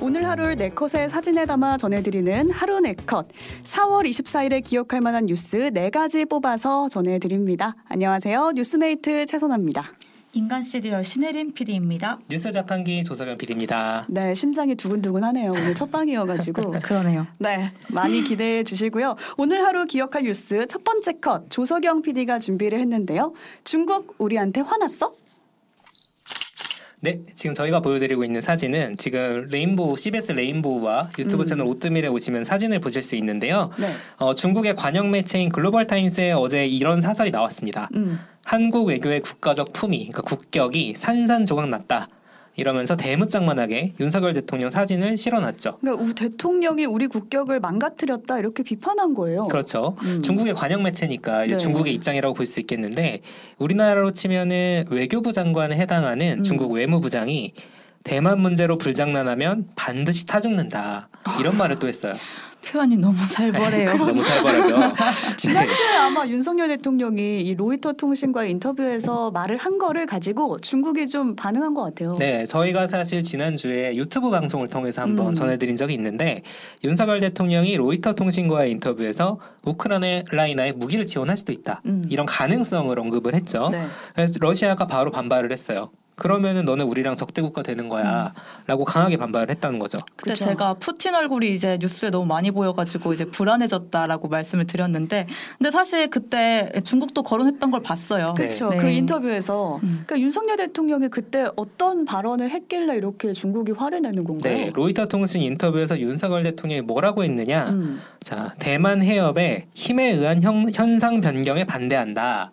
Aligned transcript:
오늘 0.00 0.28
하루를 0.28 0.56
네컷의 0.56 1.08
사진에 1.10 1.44
담아 1.44 1.76
전해드리는 1.76 2.50
하루 2.50 2.78
네컷. 2.80 3.28
4월 3.64 4.08
24일에 4.08 4.62
기억할 4.62 5.00
만한 5.00 5.26
뉴스 5.26 5.70
네 5.72 5.90
가지 5.90 6.24
뽑아서 6.24 6.88
전해드립니다. 6.88 7.74
안녕하세요. 7.88 8.52
뉴스메이트 8.54 9.26
최선아입니다. 9.26 9.82
인간 10.34 10.62
시리얼 10.62 11.02
신혜림 11.02 11.52
PD입니다. 11.52 12.20
뉴스 12.28 12.52
자판기 12.52 13.02
조석영 13.02 13.38
PD입니다. 13.38 14.04
네, 14.08 14.34
심장이 14.34 14.76
두근두근하네요. 14.76 15.50
오늘 15.50 15.74
첫 15.74 15.90
방이어가지고. 15.90 16.70
그러네요. 16.84 17.26
네, 17.38 17.72
많이 17.88 18.22
기대해 18.22 18.62
주시고요. 18.62 19.16
오늘 19.36 19.64
하루 19.64 19.86
기억할 19.86 20.22
뉴스 20.24 20.66
첫 20.68 20.84
번째 20.84 21.14
컷 21.14 21.50
조석영 21.50 22.02
PD가 22.02 22.38
준비를 22.38 22.78
했는데요. 22.78 23.32
중국 23.64 24.14
우리한테 24.18 24.60
화났어? 24.60 25.12
네, 27.00 27.20
지금 27.36 27.54
저희가 27.54 27.80
보여드리고 27.80 28.24
있는 28.24 28.40
사진은 28.40 28.96
지금 28.96 29.46
레인보우 29.50 29.96
CBS 29.96 30.32
레인보우와 30.32 31.10
유튜브 31.18 31.44
음. 31.44 31.46
채널 31.46 31.66
오뜨밀에 31.68 32.08
오시면 32.08 32.44
사진을 32.44 32.80
보실 32.80 33.02
수 33.02 33.14
있는데요. 33.16 33.70
네. 33.78 33.86
어, 34.16 34.34
중국의 34.34 34.74
관영 34.74 35.10
매체인 35.10 35.48
글로벌 35.48 35.86
타임스에 35.86 36.32
어제 36.32 36.66
이런 36.66 37.00
사설이 37.00 37.30
나왔습니다. 37.30 37.88
음. 37.94 38.18
한국 38.44 38.88
외교의 38.88 39.20
국가적 39.20 39.72
품위, 39.72 40.08
그러니까 40.08 40.22
국격이 40.22 40.94
산산조각 40.96 41.68
났다. 41.68 42.08
이러면서 42.58 42.96
대문짝만하게 42.96 43.94
윤석열 44.00 44.34
대통령 44.34 44.68
사진을 44.68 45.16
실어놨죠. 45.16 45.78
그러니까 45.80 46.04
윤 46.04 46.12
대통령이 46.12 46.86
우리 46.86 47.06
국격을 47.06 47.60
망가뜨렸다 47.60 48.40
이렇게 48.40 48.64
비판한 48.64 49.14
거예요. 49.14 49.46
그렇죠. 49.46 49.96
음. 50.02 50.22
중국의 50.22 50.54
관영 50.54 50.82
매체니까 50.82 51.44
이제 51.44 51.54
네. 51.54 51.56
중국의 51.56 51.94
입장이라고 51.94 52.34
볼 52.34 52.48
수 52.48 52.60
있겠는데 52.60 53.20
우리나라로 53.58 54.12
치면은 54.12 54.86
외교부 54.90 55.32
장관에 55.32 55.76
해당하는 55.76 56.38
음. 56.38 56.42
중국 56.42 56.72
외무부장이 56.72 57.52
대만 58.04 58.40
문제로 58.40 58.78
불장난하면 58.78 59.68
반드시 59.76 60.24
타 60.24 60.40
죽는다 60.40 61.10
이런 61.38 61.56
말을 61.58 61.78
또 61.78 61.86
했어요. 61.88 62.14
표현이 62.64 62.98
너무 62.98 63.16
살벌해요. 63.16 63.96
너무 63.96 64.22
살벌하죠. 64.22 64.78
네. 64.78 65.36
지난주에 65.36 65.96
아마 65.96 66.26
윤석열 66.26 66.68
대통령이 66.68 67.40
이 67.40 67.54
로이터 67.54 67.92
통신과의 67.92 68.50
인터뷰에서 68.50 69.30
말을 69.30 69.56
한 69.56 69.78
거를 69.78 70.06
가지고 70.06 70.58
중국이 70.58 71.06
좀 71.06 71.34
반응한 71.34 71.74
것 71.74 71.82
같아요. 71.82 72.14
네, 72.18 72.44
저희가 72.44 72.86
사실 72.86 73.22
지난주에 73.22 73.96
유튜브 73.96 74.30
방송을 74.30 74.68
통해서 74.68 75.02
한번 75.02 75.28
음. 75.28 75.34
전해드린 75.34 75.76
적이 75.76 75.94
있는데 75.94 76.42
윤석열 76.84 77.20
대통령이 77.20 77.76
로이터 77.76 78.14
통신과의 78.14 78.70
인터뷰에서 78.72 79.38
우크라이나에 79.64 80.72
무기를 80.72 81.06
지원할 81.06 81.36
수도 81.36 81.52
있다 81.52 81.82
음. 81.86 82.04
이런 82.08 82.26
가능성을 82.26 82.98
언급을 82.98 83.34
했죠. 83.34 83.68
네. 83.70 83.86
그래서 84.14 84.34
러시아가 84.40 84.86
바로 84.86 85.10
반발을 85.10 85.52
했어요. 85.52 85.90
그러면은 86.18 86.64
너는 86.64 86.84
우리랑 86.86 87.16
적대국가 87.16 87.62
되는 87.62 87.88
거야라고 87.88 88.84
강하게 88.84 89.16
반발을 89.16 89.50
했다는 89.50 89.78
거죠. 89.78 89.98
그때 90.16 90.32
그쵸. 90.32 90.46
제가 90.46 90.74
푸틴 90.74 91.14
얼굴이 91.14 91.48
이제 91.50 91.78
뉴스에 91.80 92.10
너무 92.10 92.26
많이 92.26 92.50
보여가지고 92.50 93.12
이제 93.12 93.24
불안해졌다라고 93.24 94.28
말씀을 94.28 94.66
드렸는데, 94.66 95.26
근데 95.56 95.70
사실 95.70 96.10
그때 96.10 96.72
중국도 96.84 97.22
거론했던 97.22 97.70
걸 97.70 97.82
봤어요. 97.82 98.34
네. 98.36 98.44
그렇죠. 98.44 98.68
네. 98.70 98.76
그 98.78 98.88
인터뷰에서 98.88 99.76
음. 99.76 100.02
그러니까 100.06 100.18
윤석열 100.18 100.56
대통령이 100.56 101.08
그때 101.08 101.46
어떤 101.54 102.04
발언을 102.04 102.50
했길래 102.50 102.96
이렇게 102.96 103.32
중국이 103.32 103.72
화를 103.72 104.02
내는 104.02 104.24
건가요? 104.24 104.52
네, 104.52 104.72
로이터 104.74 105.06
통신 105.06 105.42
인터뷰에서 105.42 106.00
윤석열 106.00 106.42
대통령이 106.42 106.82
뭐라고 106.82 107.22
했느냐? 107.22 107.70
음. 107.70 108.00
자, 108.20 108.54
대만 108.58 109.02
해협의 109.02 109.66
힘에 109.74 110.12
의한 110.14 110.42
형, 110.42 110.66
현상 110.74 111.20
변경에 111.20 111.64
반대한다. 111.64 112.50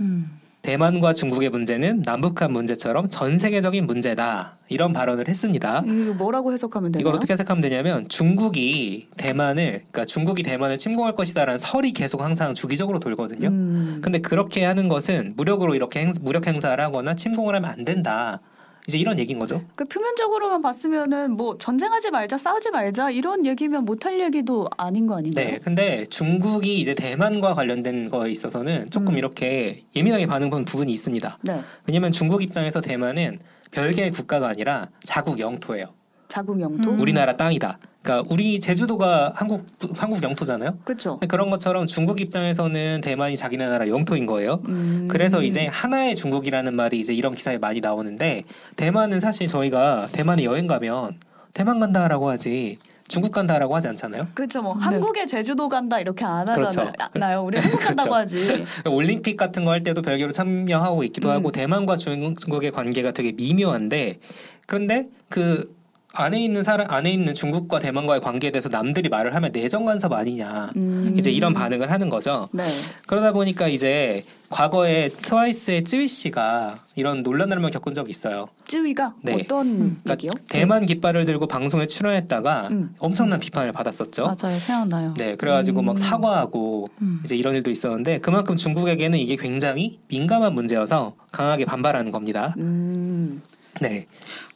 음. 0.00 0.37
대만과 0.68 1.14
중국의 1.14 1.48
문제는 1.48 2.02
남북한 2.04 2.52
문제처럼 2.52 3.08
전 3.08 3.38
세계적인 3.38 3.86
문제다. 3.86 4.58
이런 4.68 4.92
발언을 4.92 5.26
했습니다. 5.26 5.82
이거 5.86 6.12
뭐라고 6.12 6.52
해석하면 6.52 6.92
되나요? 6.92 7.00
이걸 7.00 7.14
어떻게 7.14 7.32
해석하면 7.32 7.62
되냐면 7.62 8.06
중국이 8.10 9.08
대만을 9.16 9.70
그러니까 9.90 10.04
중국이 10.04 10.42
대만을 10.42 10.76
침공할 10.76 11.14
것이다라는 11.14 11.58
설이 11.58 11.92
계속 11.92 12.20
항상 12.20 12.52
주기적으로 12.52 13.00
돌거든요. 13.00 13.48
음. 13.48 14.00
근데 14.02 14.18
그렇게 14.18 14.62
하는 14.62 14.88
것은 14.88 15.32
무력으로 15.38 15.74
이렇게 15.74 16.00
행, 16.00 16.12
무력 16.20 16.46
행사를 16.46 16.84
하거나 16.84 17.14
침공을 17.14 17.54
하면 17.54 17.70
안 17.70 17.86
된다. 17.86 18.42
이제 18.88 18.96
이런 18.96 19.18
얘기인 19.18 19.38
거죠. 19.38 19.62
그 19.74 19.84
표면적으로만 19.84 20.62
봤으면은 20.62 21.32
뭐 21.32 21.58
전쟁하지 21.58 22.10
말자, 22.10 22.38
싸우지 22.38 22.70
말자 22.70 23.10
이런 23.10 23.44
얘기면 23.44 23.84
못할 23.84 24.18
얘기도 24.18 24.66
아닌 24.78 25.06
거 25.06 25.18
아닌가요? 25.18 25.46
네, 25.46 25.58
근데 25.62 26.06
중국이 26.06 26.80
이제 26.80 26.94
대만과 26.94 27.52
관련된 27.52 28.08
거에 28.10 28.30
있어서는 28.30 28.88
조금 28.88 29.12
음. 29.12 29.18
이렇게 29.18 29.84
예민하게 29.94 30.26
반응한 30.26 30.64
부분이 30.64 30.90
있습니다. 30.90 31.38
네. 31.42 31.60
왜냐하면 31.86 32.12
중국 32.12 32.42
입장에서 32.42 32.80
대만은 32.80 33.40
별개의 33.72 34.10
국가가 34.10 34.48
아니라 34.48 34.88
자국 35.04 35.38
영토예요. 35.38 35.97
자국 36.28 36.60
영토. 36.60 36.90
음. 36.90 37.00
우리나라 37.00 37.36
땅이다. 37.36 37.78
그러니까 38.02 38.28
우리 38.32 38.60
제주도가 38.60 39.32
한국 39.34 39.66
한국 39.96 40.22
영토잖아요. 40.22 40.78
그렇죠. 40.84 41.18
그런 41.28 41.50
것처럼 41.50 41.86
중국 41.86 42.20
입장에서는 42.20 43.00
대만이 43.02 43.36
자기네 43.36 43.66
나라 43.66 43.88
영토인 43.88 44.26
거예요. 44.26 44.60
음. 44.68 45.08
그래서 45.10 45.42
이제 45.42 45.66
하나의 45.66 46.14
중국이라는 46.14 46.74
말이 46.74 47.00
이제 47.00 47.12
이런 47.14 47.34
기사에 47.34 47.58
많이 47.58 47.80
나오는데 47.80 48.44
대만은 48.76 49.20
사실 49.20 49.46
저희가 49.48 50.08
대만에 50.12 50.44
여행 50.44 50.66
가면 50.66 51.16
대만 51.54 51.80
간다라고 51.80 52.28
하지 52.28 52.78
중국 53.08 53.32
간다라고 53.32 53.74
하지 53.74 53.88
않잖아요. 53.88 54.28
그렇죠. 54.34 54.62
뭐 54.62 54.74
네. 54.74 54.84
한국에 54.84 55.24
제주도 55.26 55.68
간다 55.68 55.98
이렇게 55.98 56.24
안 56.26 56.44
그렇죠. 56.44 56.82
하잖아요. 56.82 57.42
우리 57.42 57.58
한국 57.58 57.80
간다고 57.80 58.10
그렇죠. 58.10 58.14
하지. 58.14 58.64
올림픽 58.86 59.36
같은 59.36 59.64
거 59.64 59.70
할 59.70 59.82
때도 59.82 60.02
별개로 60.02 60.30
참여하고 60.32 61.04
있기도 61.04 61.28
음. 61.28 61.32
하고 61.34 61.50
대만과 61.52 61.96
중국의 61.96 62.70
관계가 62.70 63.12
되게 63.12 63.32
미묘한데 63.32 64.18
그런데 64.66 65.08
그 65.30 65.74
안에 66.14 66.42
있는 66.42 66.62
사람 66.62 66.90
안에 66.90 67.12
있는 67.12 67.34
중국과 67.34 67.80
대만과의 67.80 68.20
관계에 68.20 68.50
대해서 68.50 68.68
남들이 68.68 69.08
말을 69.08 69.34
하면 69.34 69.52
내정 69.52 69.84
간섭 69.84 70.12
아니냐 70.12 70.70
음. 70.76 71.14
이제 71.18 71.30
이런 71.30 71.52
반응을 71.52 71.90
하는 71.90 72.08
거죠. 72.08 72.48
네. 72.52 72.64
그러다 73.06 73.32
보니까 73.32 73.68
이제 73.68 74.24
과거에 74.48 75.10
트와이스의 75.10 75.84
쯔위 75.84 76.08
씨가 76.08 76.78
이런 76.96 77.22
논란을 77.22 77.56
한번 77.56 77.70
겪은 77.70 77.92
적이 77.92 78.10
있어요. 78.10 78.48
쯔위가 78.66 79.14
네. 79.22 79.34
어떤 79.34 79.66
음. 79.66 80.00
그러니까 80.02 80.12
얘기요? 80.14 80.32
대만 80.48 80.86
깃발을 80.86 81.26
들고 81.26 81.46
방송에 81.46 81.86
출연했다가 81.86 82.68
음. 82.70 82.94
엄청난 82.98 83.38
비판을 83.38 83.72
받았었죠. 83.72 84.22
맞아요, 84.22 84.56
생각나요. 84.56 85.12
네, 85.18 85.36
그래가지고 85.36 85.80
음. 85.80 85.84
막 85.84 85.98
사과하고 85.98 86.88
음. 87.02 87.20
이제 87.22 87.36
이런 87.36 87.54
일도 87.54 87.70
있었는데 87.70 88.20
그만큼 88.20 88.56
중국에게는 88.56 89.18
이게 89.18 89.36
굉장히 89.36 90.00
민감한 90.08 90.54
문제여서 90.54 91.14
강하게 91.30 91.66
반발하는 91.66 92.10
겁니다. 92.10 92.54
음. 92.56 93.42
네, 93.80 94.06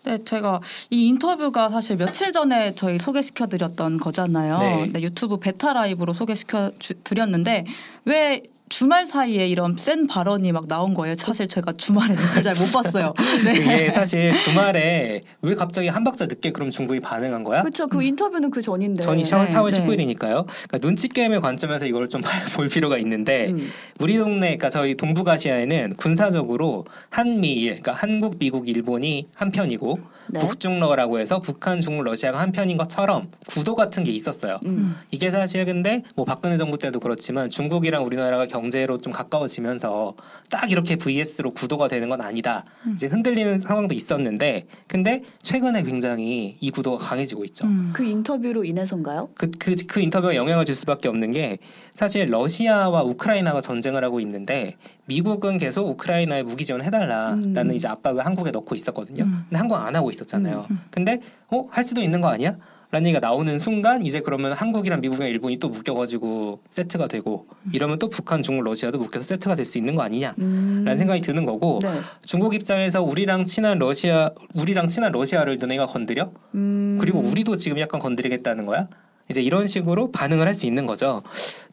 네, 0.05 0.19
제가 0.25 0.61
이 0.91 1.07
인터뷰가 1.09 1.69
사실 1.69 1.97
며칠 1.97 2.33
전에 2.33 2.75
저희 2.75 2.99
소개시켜 2.99 3.47
드렸던 3.47 3.99
거잖아요. 3.99 4.59
네. 4.59 4.87
네, 4.93 5.01
유튜브 5.03 5.37
베타 5.39 5.73
라이브로 5.73 6.13
소개시켜 6.13 6.73
주- 6.81 6.95
드렸는데 7.05 7.65
왜 8.05 8.43
주말 8.73 9.07
사이에 9.07 9.47
이런 9.49 9.77
센 9.77 10.07
발언이 10.07 10.51
막 10.51 10.67
나온 10.67 10.95
거예요. 10.95 11.15
사실 11.19 11.47
제가 11.47 11.75
주말에 11.75 12.15
뉴스를 12.15 12.43
잘 12.43 12.55
못 12.55 12.73
봤어요. 12.73 13.13
네. 13.45 13.53
그게 13.53 13.91
사실 13.91 14.39
주말에 14.39 15.23
왜 15.43 15.55
갑자기 15.55 15.89
한 15.89 16.03
박자 16.05 16.25
늦게 16.25 16.53
그럼 16.53 16.71
중국이 16.71 16.99
반응한 17.01 17.45
거야? 17.45 17.61
그렇죠. 17.61 17.87
그 17.87 18.03
인터뷰는 18.03 18.51
그 18.51 18.63
전인데. 18.63 19.03
전이 19.03 19.25
4월, 19.25 19.45
네, 19.45 19.53
4월 19.53 19.71
네. 19.73 19.79
19일이니까요. 19.79 20.47
그러니까 20.47 20.79
눈치 20.79 21.09
게임의 21.09 21.43
관점에서 21.43 21.85
이걸 21.87 22.09
좀 22.09 22.23
볼 22.55 22.69
필요가 22.69 22.97
있는데 22.99 23.49
음. 23.51 23.71
우리 24.01 24.17
동네, 24.17 24.57
그러니까 24.57 24.71
저희 24.71 24.97
동북아시아에는 24.97 25.95
군사적으로 25.97 26.87
한미일, 27.11 27.83
그러니까 27.83 27.93
한국, 27.93 28.39
미국, 28.39 28.69
일본이 28.69 29.29
한 29.35 29.51
편이고 29.51 29.99
네. 30.29 30.41
북중러라고 30.41 31.19
해서 31.19 31.41
북한, 31.41 31.81
중국, 31.81 32.05
러시아가 32.05 32.41
한 32.41 32.53
편인 32.53 32.77
것처럼 32.77 33.29
구도 33.49 33.75
같은 33.75 34.05
게 34.05 34.13
있었어요. 34.13 34.61
음. 34.65 34.97
이게 35.11 35.31
사실 35.31 35.65
근데 35.65 36.03
뭐 36.15 36.25
박근혜 36.25 36.57
정부 36.57 36.79
때도 36.79 37.01
그렇지만 37.01 37.51
중국이랑 37.51 38.05
우리나라가 38.05 38.47
경 38.47 38.62
제로 38.71 38.99
좀 38.99 39.13
가까워지면서 39.13 40.15
딱 40.51 40.71
이렇게 40.71 40.97
VS로 40.97 41.53
구도가 41.53 41.89
되는 41.89 42.09
건 42.09 42.21
아니다. 42.21 42.65
음. 42.87 42.93
이제 42.95 43.07
흔들리는 43.07 43.61
상황도 43.61 43.95
있었는데 43.95 44.67
근데 44.87 45.23
최근에 45.43 45.83
굉장히 45.83 46.57
이 46.61 46.71
구도가 46.71 47.05
강해지고 47.05 47.45
있죠. 47.47 47.67
음. 47.67 47.91
그 47.93 48.05
인터뷰로 48.05 48.65
인해서인가요? 48.65 49.31
그, 49.35 49.51
그, 49.59 49.75
그 49.87 50.01
인터뷰가 50.01 50.35
영향을 50.37 50.65
줄 50.65 50.75
수밖에 50.75 51.09
없는 51.09 51.33
게 51.33 51.59
사실 51.95 52.31
러시아와 52.31 53.03
우크라이나가 53.03 53.61
전쟁을 53.61 54.05
하고 54.05 54.21
있는데 54.21 54.77
미국은 55.07 55.59
계속 55.59 55.89
우크라이나에 55.89 56.43
무기 56.43 56.65
지원 56.65 56.83
해달라라는 56.83 57.71
음. 57.71 57.75
이제 57.75 57.89
압박을 57.89 58.25
한국에 58.25 58.51
넣고 58.51 58.75
있었거든요. 58.75 59.25
음. 59.25 59.45
근데 59.49 59.59
한국 59.59 59.77
안 59.77 59.95
하고 59.95 60.11
있었잖아요. 60.11 60.67
음. 60.71 60.81
근데 60.91 61.21
어? 61.49 61.67
할 61.71 61.85
수도 61.85 62.01
있는 62.01 62.21
거 62.21 62.29
아니야? 62.29 62.57
라는 62.93 63.07
얘기가 63.07 63.27
나오는 63.27 63.59
순간 63.59 64.05
이제 64.05 64.21
그러면 64.21 64.53
한국이랑 64.53 65.01
미국이랑 65.01 65.31
일본이 65.31 65.57
또 65.57 65.71
묶여가지고 65.71 66.61
세트가 66.69 67.09
되고 67.09 67.47
이러면 67.73 67.99
또 67.99 68.11
북한, 68.11 68.43
중국, 68.43 68.65
러시아도 68.65 68.99
묶여서 68.99 69.25
세트가 69.25 69.55
될 69.55 69.65
수 69.65 69.79
있는 69.79 69.95
거 69.95 70.03
아니냐? 70.03 70.35
음. 70.41 70.83
라는 70.85 70.99
생각이 70.99 71.23
드는 71.23 71.47
거고 71.47 71.79
네. 71.83 71.89
중국 72.27 72.53
입장에서 72.55 73.03
우리랑 73.03 73.47
친한 73.47 73.79
러시아 73.79 74.31
우리랑 74.55 74.89
친한 74.89 75.11
러시아를 75.11 75.57
너네가 75.57 75.87
건드려? 75.87 76.31
음. 76.55 76.99
그리고 77.01 77.21
우리도 77.21 77.57
지금 77.57 77.79
약간 77.79 77.99
건드리겠다는 77.99 78.67
거야? 78.67 78.89
이제 79.31 79.41
이런 79.41 79.67
식으로 79.69 80.11
반응을 80.13 80.47
할 80.47 80.55
수 80.55 80.67
있는 80.67 80.85
거죠. 80.85 81.23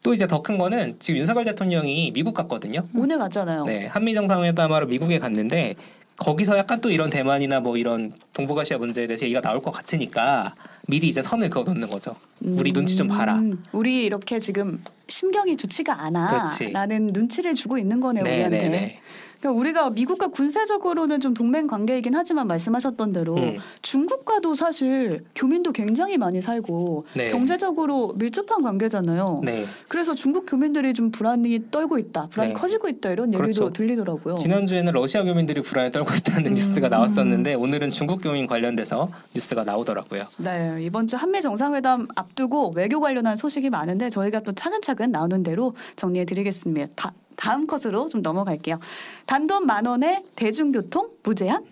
또 0.02 0.14
이제 0.14 0.26
더 0.26 0.40
큰 0.40 0.56
거는 0.56 0.96
지금 1.00 1.18
윤석열 1.18 1.44
대통령이 1.44 2.12
미국 2.14 2.32
갔거든요. 2.32 2.86
오늘 2.96 3.18
갔잖아요. 3.18 3.64
네, 3.66 3.84
한미 3.86 4.14
정상회담하러 4.14 4.86
미국에 4.86 5.18
갔는데 5.18 5.74
거기서 6.16 6.56
약간 6.56 6.80
또 6.80 6.90
이런 6.90 7.10
대만이나 7.10 7.60
뭐 7.60 7.76
이런 7.76 8.12
동북아시아 8.32 8.78
문제에 8.78 9.06
대해서 9.06 9.26
얘기가 9.26 9.42
나올 9.42 9.60
것 9.60 9.70
같으니까 9.70 10.54
미리 10.90 11.08
이제 11.08 11.22
선을 11.22 11.48
그어 11.48 11.62
놓는 11.62 11.88
거죠. 11.88 12.16
우리 12.40 12.72
눈치 12.72 12.96
좀 12.96 13.06
봐라. 13.08 13.36
음, 13.36 13.62
우리 13.72 14.04
이렇게 14.04 14.38
지금 14.40 14.82
심경이 15.08 15.56
좋지가. 15.56 16.02
않아라는 16.02 17.08
눈치를 17.12 17.54
주고 17.54 17.78
있는 17.78 18.00
거네요 18.00 18.24
우리한테. 18.24 18.58
네네네. 18.58 19.00
그러니까 19.40 19.58
우리가 19.58 19.90
미국과 19.90 20.28
군사적으로는 20.28 21.20
좀 21.20 21.32
동맹 21.32 21.66
관계이긴 21.66 22.14
하지만 22.14 22.46
말씀하셨던 22.46 23.12
대로 23.12 23.36
음. 23.36 23.56
중국과도 23.80 24.54
사실 24.54 25.24
교민도 25.34 25.72
굉장히 25.72 26.18
많이 26.18 26.42
살고 26.42 27.06
네. 27.14 27.30
경제적으로 27.30 28.12
밀접한 28.16 28.62
관계잖아요. 28.62 29.40
네. 29.42 29.64
그래서 29.88 30.14
중국 30.14 30.44
교민들이 30.46 30.92
좀 30.92 31.10
불안이 31.10 31.70
떨고 31.70 31.98
있다, 31.98 32.26
불안이 32.26 32.52
네. 32.52 32.58
커지고 32.58 32.88
있다 32.88 33.10
이런 33.10 33.28
얘기도 33.28 33.42
그렇죠. 33.42 33.72
들리더라고요. 33.72 34.36
지난주에는 34.36 34.92
러시아 34.92 35.24
교민들이 35.24 35.62
불안에 35.62 35.90
떨고 35.90 36.14
있다는 36.14 36.52
음. 36.52 36.54
뉴스가 36.54 36.88
나왔었는데 36.88 37.54
오늘은 37.54 37.90
중국 37.90 38.20
교민 38.22 38.46
관련돼서 38.46 39.10
뉴스가 39.34 39.64
나오더라고요. 39.64 40.26
네, 40.36 40.76
이번 40.80 41.06
주 41.06 41.16
한미 41.16 41.40
정상회담 41.40 42.08
앞두고 42.14 42.74
외교 42.76 43.00
관련한 43.00 43.36
소식이 43.36 43.70
많은데 43.70 44.10
저희가 44.10 44.40
또 44.40 44.52
차근차근 44.52 45.10
나오는 45.10 45.42
대로 45.42 45.74
정리해 45.96 46.26
드리겠습니다. 46.26 47.12
다, 47.40 47.50
다음 47.50 47.66
컷으로 47.66 48.08
좀 48.08 48.22
넘어갈게요. 48.22 48.78
단돈 49.26 49.66
만 49.66 49.86
원에 49.86 50.22
대중교통 50.36 51.10
무제한? 51.22 51.64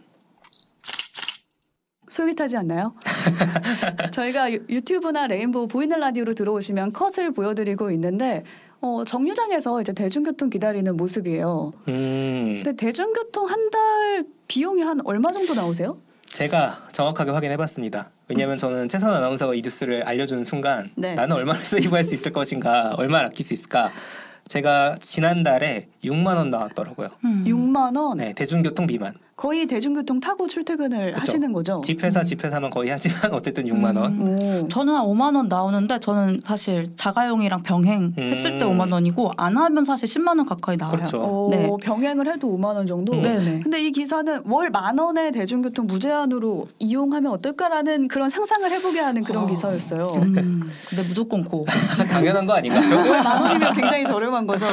솔깃하지 2.09 2.57
않나요? 2.57 2.95
저희가 4.13 4.51
유- 4.53 4.65
유튜브나 4.69 5.27
레인보우 5.27 5.69
보이는 5.69 5.99
라디오로 6.01 6.35
들어오시면 6.35 6.93
컷을 6.95 7.33
보여드리고 7.33 7.91
있는데 7.93 8.45
어, 8.81 9.05
정류장에서 9.05 9.83
이제 9.83 9.93
대중교통 9.93 10.49
기다리는 10.51 10.97
모습이에요. 10.97 11.73
음, 11.89 12.63
근데 12.65 12.75
대중교통 12.77 13.49
한 13.49 13.69
달 13.71 14.25
비용이 14.49 14.81
한 14.81 15.01
얼마 15.05 15.31
정도 15.31 15.53
나오세요? 15.53 15.99
제가 16.25 16.89
정확하게 16.93 17.33
확인해봤습니다. 17.33 18.11
왜냐하면 18.29 18.57
저는 18.57 18.89
최선아 18.89 19.11
아나운서가 19.13 19.55
이 19.55 19.61
뉴스를 19.61 20.03
알려준 20.05 20.45
순간 20.45 20.91
네. 20.97 21.15
나는 21.15 21.37
얼마나 21.37 21.59
save할 21.61 22.03
수 22.05 22.15
있을 22.15 22.33
것인가, 22.33 22.95
얼마나 22.97 23.27
아낄 23.27 23.45
수 23.45 23.53
있을까. 23.53 23.91
제가 24.49 24.97
지난달에 25.01 25.89
6만 26.03 26.37
원 26.37 26.51
나왔더라고요. 26.51 27.09
음. 27.25 27.45
6만 27.47 27.97
원. 27.97 28.19
네, 28.19 28.33
대중교통비만. 28.33 29.15
거의 29.39 29.67
대중교통 29.69 30.19
타고 30.19 30.49
출퇴근을 30.49 31.13
그쵸. 31.13 31.21
하시는 31.21 31.53
거죠? 31.53 31.81
집 31.85 32.03
회사 32.03 32.25
집 32.25 32.43
회사만 32.43 32.71
거의 32.71 32.91
하지만 32.91 33.19
어쨌든 33.33 33.65
6만 33.67 33.97
원. 33.97 34.13
음. 34.21 34.37
오. 34.65 34.69
저는 34.69 34.93
한 34.93 35.07
5만 35.07 35.37
원 35.37 35.47
나오는데 35.47 36.01
저는 36.01 36.41
사실 36.45 36.89
자가용이랑 36.97 37.63
병행 37.63 38.15
음. 38.19 38.29
했을 38.31 38.59
때 38.59 38.65
5만 38.65 38.93
원이고 38.93 39.31
안 39.37 39.57
하면 39.57 39.85
사실 39.85 40.09
10만 40.09 40.39
원 40.39 40.45
가까이 40.45 40.77
나와요. 40.77 40.97
그렇죠. 40.97 41.19
어, 41.23 41.49
네. 41.53 41.71
병행을 41.81 42.27
해도 42.27 42.49
5만 42.49 42.75
원 42.75 42.85
정도. 42.85 43.13
음. 43.13 43.23
네네. 43.23 43.61
근데 43.61 43.81
이 43.87 43.93
기사는 43.93 44.43
월 44.45 44.71
만 44.71 44.99
원의 44.99 45.31
대중교통 45.31 45.87
무제한으로 45.87 46.67
이용하면 46.81 47.31
어떨까라는 47.31 48.09
그런 48.09 48.29
상상을 48.31 48.69
해보게 48.69 48.99
하는 48.99 49.23
그런 49.23 49.45
어. 49.45 49.47
기사였어요. 49.47 50.09
음, 50.17 50.69
근데 50.89 51.03
무조건 51.07 51.45
고. 51.45 51.65
당연한 52.11 52.45
거 52.45 52.55
아닌가요? 52.55 52.97
월만 53.09 53.43
원이면 53.43 53.73
굉장히 53.75 54.05
저렴한 54.05 54.49
거죠. 54.49 54.67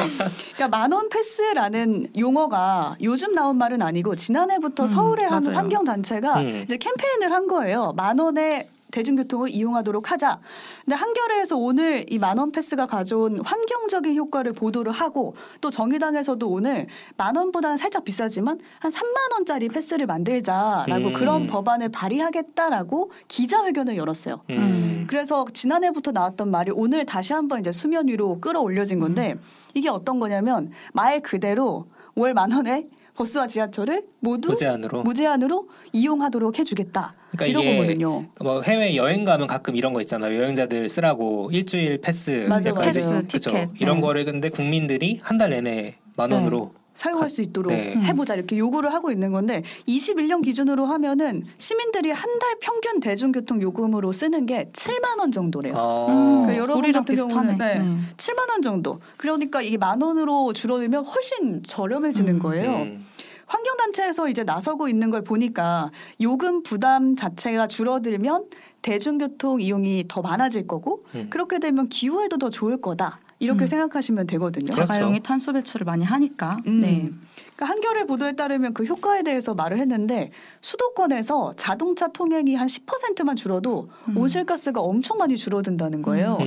그러니까 0.55 0.67
만 0.75 0.91
원 0.91 1.07
패스라는 1.09 2.07
용어가 2.17 2.95
요즘 3.03 3.33
나온 3.35 3.57
말은 3.57 3.81
아니고 3.83 4.15
지난해 4.15 4.54
부터 4.59 4.83
음, 4.83 4.87
서울의 4.87 5.25
한 5.27 5.41
맞아요. 5.43 5.57
환경 5.57 5.83
단체가 5.83 6.41
음. 6.41 6.61
이제 6.63 6.77
캠페인을 6.77 7.31
한 7.31 7.47
거예요. 7.47 7.93
만 7.95 8.19
원의 8.19 8.69
대중교통을 8.91 9.49
이용하도록 9.49 10.09
하자. 10.09 10.39
근데 10.85 10.95
한겨레에서 10.95 11.57
오늘 11.57 12.05
이 12.07 12.17
만원 12.17 12.53
패스가 12.53 12.85
가져온 12.85 13.41
환경적인 13.43 14.15
효과를 14.15 14.53
보도를 14.53 14.93
하고 14.93 15.35
또 15.59 15.69
정의당에서도 15.69 16.47
오늘 16.47 16.87
만 17.17 17.35
원보다는 17.35 17.75
살짝 17.75 18.05
비싸지만 18.05 18.57
한 18.79 18.91
3만 18.91 19.33
원짜리 19.33 19.67
패스를 19.67 20.05
만들자라고 20.05 21.07
음. 21.07 21.13
그런 21.13 21.47
법안을 21.47 21.89
발의하겠다라고 21.89 23.11
기자회견을 23.27 23.97
열었어요. 23.97 24.41
음. 24.51 25.05
그래서 25.09 25.43
지난해부터 25.51 26.11
나왔던 26.11 26.49
말이 26.49 26.71
오늘 26.73 27.05
다시 27.05 27.33
한번 27.33 27.59
이제 27.59 27.71
수면 27.73 28.07
위로 28.07 28.39
끌어올려진 28.39 28.99
건데 28.99 29.35
이게 29.73 29.89
어떤 29.89 30.19
거냐면 30.21 30.71
말 30.93 31.19
그대로 31.21 31.87
월 32.15 32.33
만 32.33 32.51
원에 32.53 32.87
버스와 33.15 33.47
지하철을 33.47 34.03
모두 34.19 34.49
무제한으로. 34.49 35.03
무제한으로 35.03 35.69
이용하도록 35.93 36.59
해주겠다. 36.59 37.15
그러니까 37.31 37.45
이런 37.45 37.63
이게 37.63 37.75
거거든요. 37.77 38.25
뭐 38.43 38.61
해외 38.61 38.95
여행 38.95 39.23
가면 39.25 39.47
가끔 39.47 39.75
이런 39.75 39.93
거 39.93 40.01
있잖아 40.01 40.29
요. 40.33 40.37
여행자들 40.41 40.89
쓰라고 40.89 41.49
일주일 41.51 41.99
패스, 42.01 42.45
맞아, 42.49 42.69
약간 42.69 42.85
맞아. 42.85 42.99
이제 42.99 43.01
패스, 43.01 43.27
그쵸? 43.27 43.49
티켓. 43.51 43.69
이런 43.79 43.95
네. 43.97 44.01
거를 44.01 44.25
근데 44.25 44.49
국민들이 44.49 45.19
한 45.23 45.35
달 45.37 45.49
내내 45.49 45.95
만 46.15 46.29
네. 46.29 46.35
원으로 46.37 46.73
사용할 46.93 47.29
수 47.29 47.41
있도록 47.41 47.73
네. 47.73 47.93
해보자 47.97 48.35
이렇게 48.35 48.57
요구를 48.57 48.93
하고 48.93 49.11
있는 49.11 49.33
건데 49.33 49.63
21년 49.85 50.41
기준으로 50.41 50.85
하면은 50.85 51.43
시민들이 51.57 52.09
한 52.11 52.39
달 52.39 52.55
평균 52.61 53.01
대중교통 53.01 53.61
요금으로 53.61 54.13
쓰는 54.13 54.45
게 54.45 54.69
7만 54.71 55.19
원 55.19 55.31
정도래요. 55.33 55.73
어, 55.75 56.05
그러니까 56.45 56.55
여러분 56.55 56.77
우리랑 56.83 57.01
같은 57.03 57.15
비슷하네. 57.15 57.33
경우는 57.33 57.57
네. 57.57 57.79
네. 57.79 57.97
7만 58.15 58.49
원 58.49 58.61
정도. 58.61 58.99
그러니까 59.17 59.61
이게 59.61 59.75
만 59.77 60.01
원으로 60.01 60.53
줄어들면 60.53 61.03
훨씬 61.05 61.63
저렴해지는 61.63 62.35
음. 62.35 62.39
거예요. 62.39 62.71
음. 62.71 63.04
환경단체에서 63.47 64.29
이제 64.29 64.43
나서고 64.43 64.87
있는 64.87 65.11
걸 65.11 65.23
보니까 65.23 65.91
요금 66.21 66.63
부담 66.63 67.15
자체가 67.15 67.67
줄어들면 67.67 68.45
대중교통 68.81 69.61
이용이 69.61 70.05
더 70.07 70.21
많아질 70.21 70.67
거고 70.67 71.05
음. 71.15 71.27
그렇게 71.29 71.59
되면 71.59 71.89
기후에도 71.89 72.37
더 72.37 72.49
좋을 72.49 72.81
거다. 72.81 73.19
이렇게 73.39 73.65
음. 73.65 73.67
생각하시면 73.67 74.27
되거든요. 74.27 74.71
그렇죠. 74.71 74.93
자가용이 74.93 75.19
탄소 75.19 75.51
배출을 75.51 75.83
많이 75.85 76.05
하니까. 76.05 76.57
음. 76.67 76.79
네. 76.79 77.09
그러니까 77.55 77.65
한겨레 77.65 78.05
보도에 78.05 78.33
따르면 78.33 78.73
그 78.73 78.85
효과에 78.85 79.23
대해서 79.23 79.53
말을 79.53 79.77
했는데 79.77 80.31
수도권에서 80.61 81.53
자동차 81.57 82.07
통행이 82.07 82.55
한 82.55 82.67
10%만 82.67 83.35
줄어도 83.35 83.89
음. 84.07 84.17
온실가스가 84.17 84.79
엄청 84.81 85.17
많이 85.17 85.35
줄어든다는 85.37 86.01
거예요. 86.01 86.37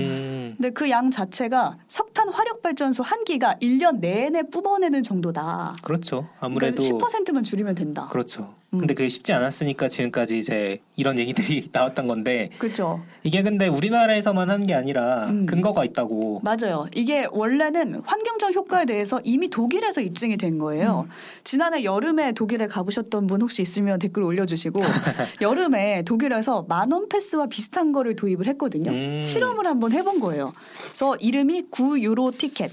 음. 0.59 0.63
근데 0.63 0.71
그 0.71 0.89
양 0.91 1.11
자체가 1.11 1.77
석탄 1.87 2.29
화력 2.31 2.63
발전소 2.63 3.03
한 3.03 3.23
기가 3.25 3.55
1년 3.63 4.01
내내 4.01 4.43
뿜어내는 4.45 5.03
정도다. 5.03 5.75
그렇죠. 5.83 6.29
아무래도 6.41 6.83
그러니까 6.83 7.07
10%만 7.09 7.43
줄이면 7.45 7.75
된다. 7.75 8.09
그렇죠. 8.11 8.55
음. 8.75 8.81
근데 8.81 8.93
그게 8.93 9.09
쉽지 9.09 9.33
않았으니까 9.33 9.89
지금까지 9.89 10.37
이제 10.37 10.81
이런 10.97 11.19
얘기들이 11.19 11.69
나왔던 11.73 12.07
건데 12.07 12.51
그렇죠. 12.59 13.03
이게 13.23 13.43
근데 13.43 13.67
우리나라에서만 13.67 14.51
한 14.51 14.59
게 14.69 14.75
아니라 14.75 15.27
음. 15.29 15.47
근거가 15.47 15.85
있다고. 15.87 16.41
맞아요. 16.45 16.87
이게 16.95 17.27
원래는 17.31 18.03
환경적 18.05 18.55
효과에 18.55 18.85
대해서 18.85 19.21
이미 19.25 19.49
독일에서 19.49 20.03
입증이 20.03 20.37
된 20.37 20.59
거예요. 20.59 21.05
음. 21.07 21.11
지난해 21.45 21.85
여름에 21.85 22.33
독일에 22.33 22.67
가보셨던 22.67 23.27
분 23.27 23.41
혹시 23.41 23.63
있으면 23.63 23.99
댓글 23.99 24.25
올려주시고 24.25 24.81
여름에 25.41 26.03
독일에서 26.03 26.67
만원 26.69 27.09
패스와 27.09 27.47
비슷한 27.47 27.93
거를 27.93 28.17
도입을 28.17 28.47
했거든요. 28.49 28.91
음. 28.91 29.23
실험을 29.23 29.67
한번 29.67 29.93
해본 29.93 30.21
거예요. 30.21 30.53
그래서 30.85 31.17
이름이 31.17 31.71
9유로 31.71 32.37
티켓. 32.37 32.71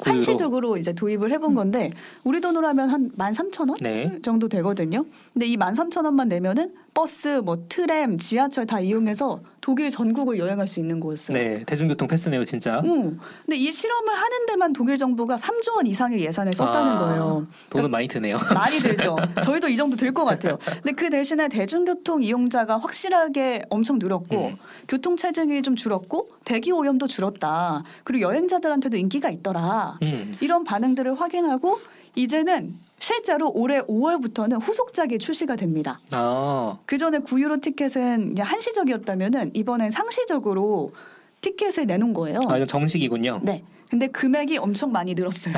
9 0.00 0.10
유로. 0.10 0.14
한시적으로 0.16 0.76
이제 0.76 0.92
도입을 0.92 1.30
해본 1.32 1.54
건데 1.54 1.92
우리 2.24 2.40
돈으로 2.40 2.66
하면 2.68 2.88
한 2.88 3.10
13,000원 3.16 3.82
네. 3.82 4.18
정도 4.22 4.48
되거든요. 4.48 5.04
근데 5.32 5.46
이 5.46 5.56
13,000원만 5.56 6.28
내면은 6.28 6.74
버스, 6.92 7.28
뭐 7.44 7.56
트램, 7.68 8.18
지하철 8.18 8.66
다 8.66 8.80
이용해서 8.80 9.40
독일 9.60 9.90
전국을 9.90 10.38
여행할 10.38 10.66
수 10.66 10.80
있는 10.80 10.98
거였어요. 11.00 11.36
네. 11.36 11.64
대중교통 11.64 12.08
패스네요, 12.08 12.44
진짜. 12.44 12.82
응. 12.84 13.18
근데 13.46 13.56
이 13.56 13.70
실험을 13.70 14.12
하는 14.14 14.46
데만 14.46 14.72
독일 14.72 14.96
정부가 14.96 15.36
3조 15.36 15.76
원 15.76 15.86
이상의 15.86 16.20
예산을 16.24 16.52
썼다는 16.52 16.92
아, 16.92 16.98
거예요. 16.98 17.46
돈은 17.70 17.90
많이 17.90 18.08
드네요. 18.08 18.38
많이 18.54 18.76
들죠. 18.78 19.16
저희도 19.44 19.68
이 19.68 19.76
정도 19.76 19.96
들 19.96 20.10
것 20.12 20.24
같아요. 20.24 20.58
근데 20.82 20.92
그 20.92 21.08
대신에 21.08 21.48
대중교통 21.48 22.22
이용자가 22.22 22.78
확실하게 22.78 23.62
엄청 23.70 23.98
늘었고 24.00 24.46
음. 24.48 24.56
교통 24.88 25.16
체증이 25.16 25.62
좀 25.62 25.76
줄었고 25.76 26.30
대기 26.44 26.72
오염도 26.72 27.06
줄었다. 27.06 27.84
그리고 28.02 28.22
여행자들한테도 28.28 28.96
인기가 28.96 29.30
있더라. 29.30 29.98
음. 30.02 30.36
이런 30.40 30.64
반응들을 30.64 31.20
확인하고 31.20 31.78
이제는 32.16 32.74
실제로 33.00 33.50
올해 33.54 33.80
5월부터는 33.80 34.62
후속작이 34.62 35.18
출시가 35.18 35.56
됩니다. 35.56 36.00
아, 36.12 36.78
그 36.86 36.98
전에 36.98 37.18
9유로 37.18 37.60
티켓은 37.62 38.32
이제 38.32 38.42
한시적이었다면은 38.42 39.52
이번엔 39.54 39.90
상시적으로 39.90 40.92
티켓을 41.40 41.86
내놓은 41.86 42.12
거예요. 42.12 42.40
아 42.48 42.56
이건 42.56 42.68
정식이군요. 42.68 43.40
네. 43.42 43.64
근데 43.90 44.06
금액이 44.06 44.58
엄청 44.58 44.92
많이 44.92 45.14
늘었어요. 45.14 45.54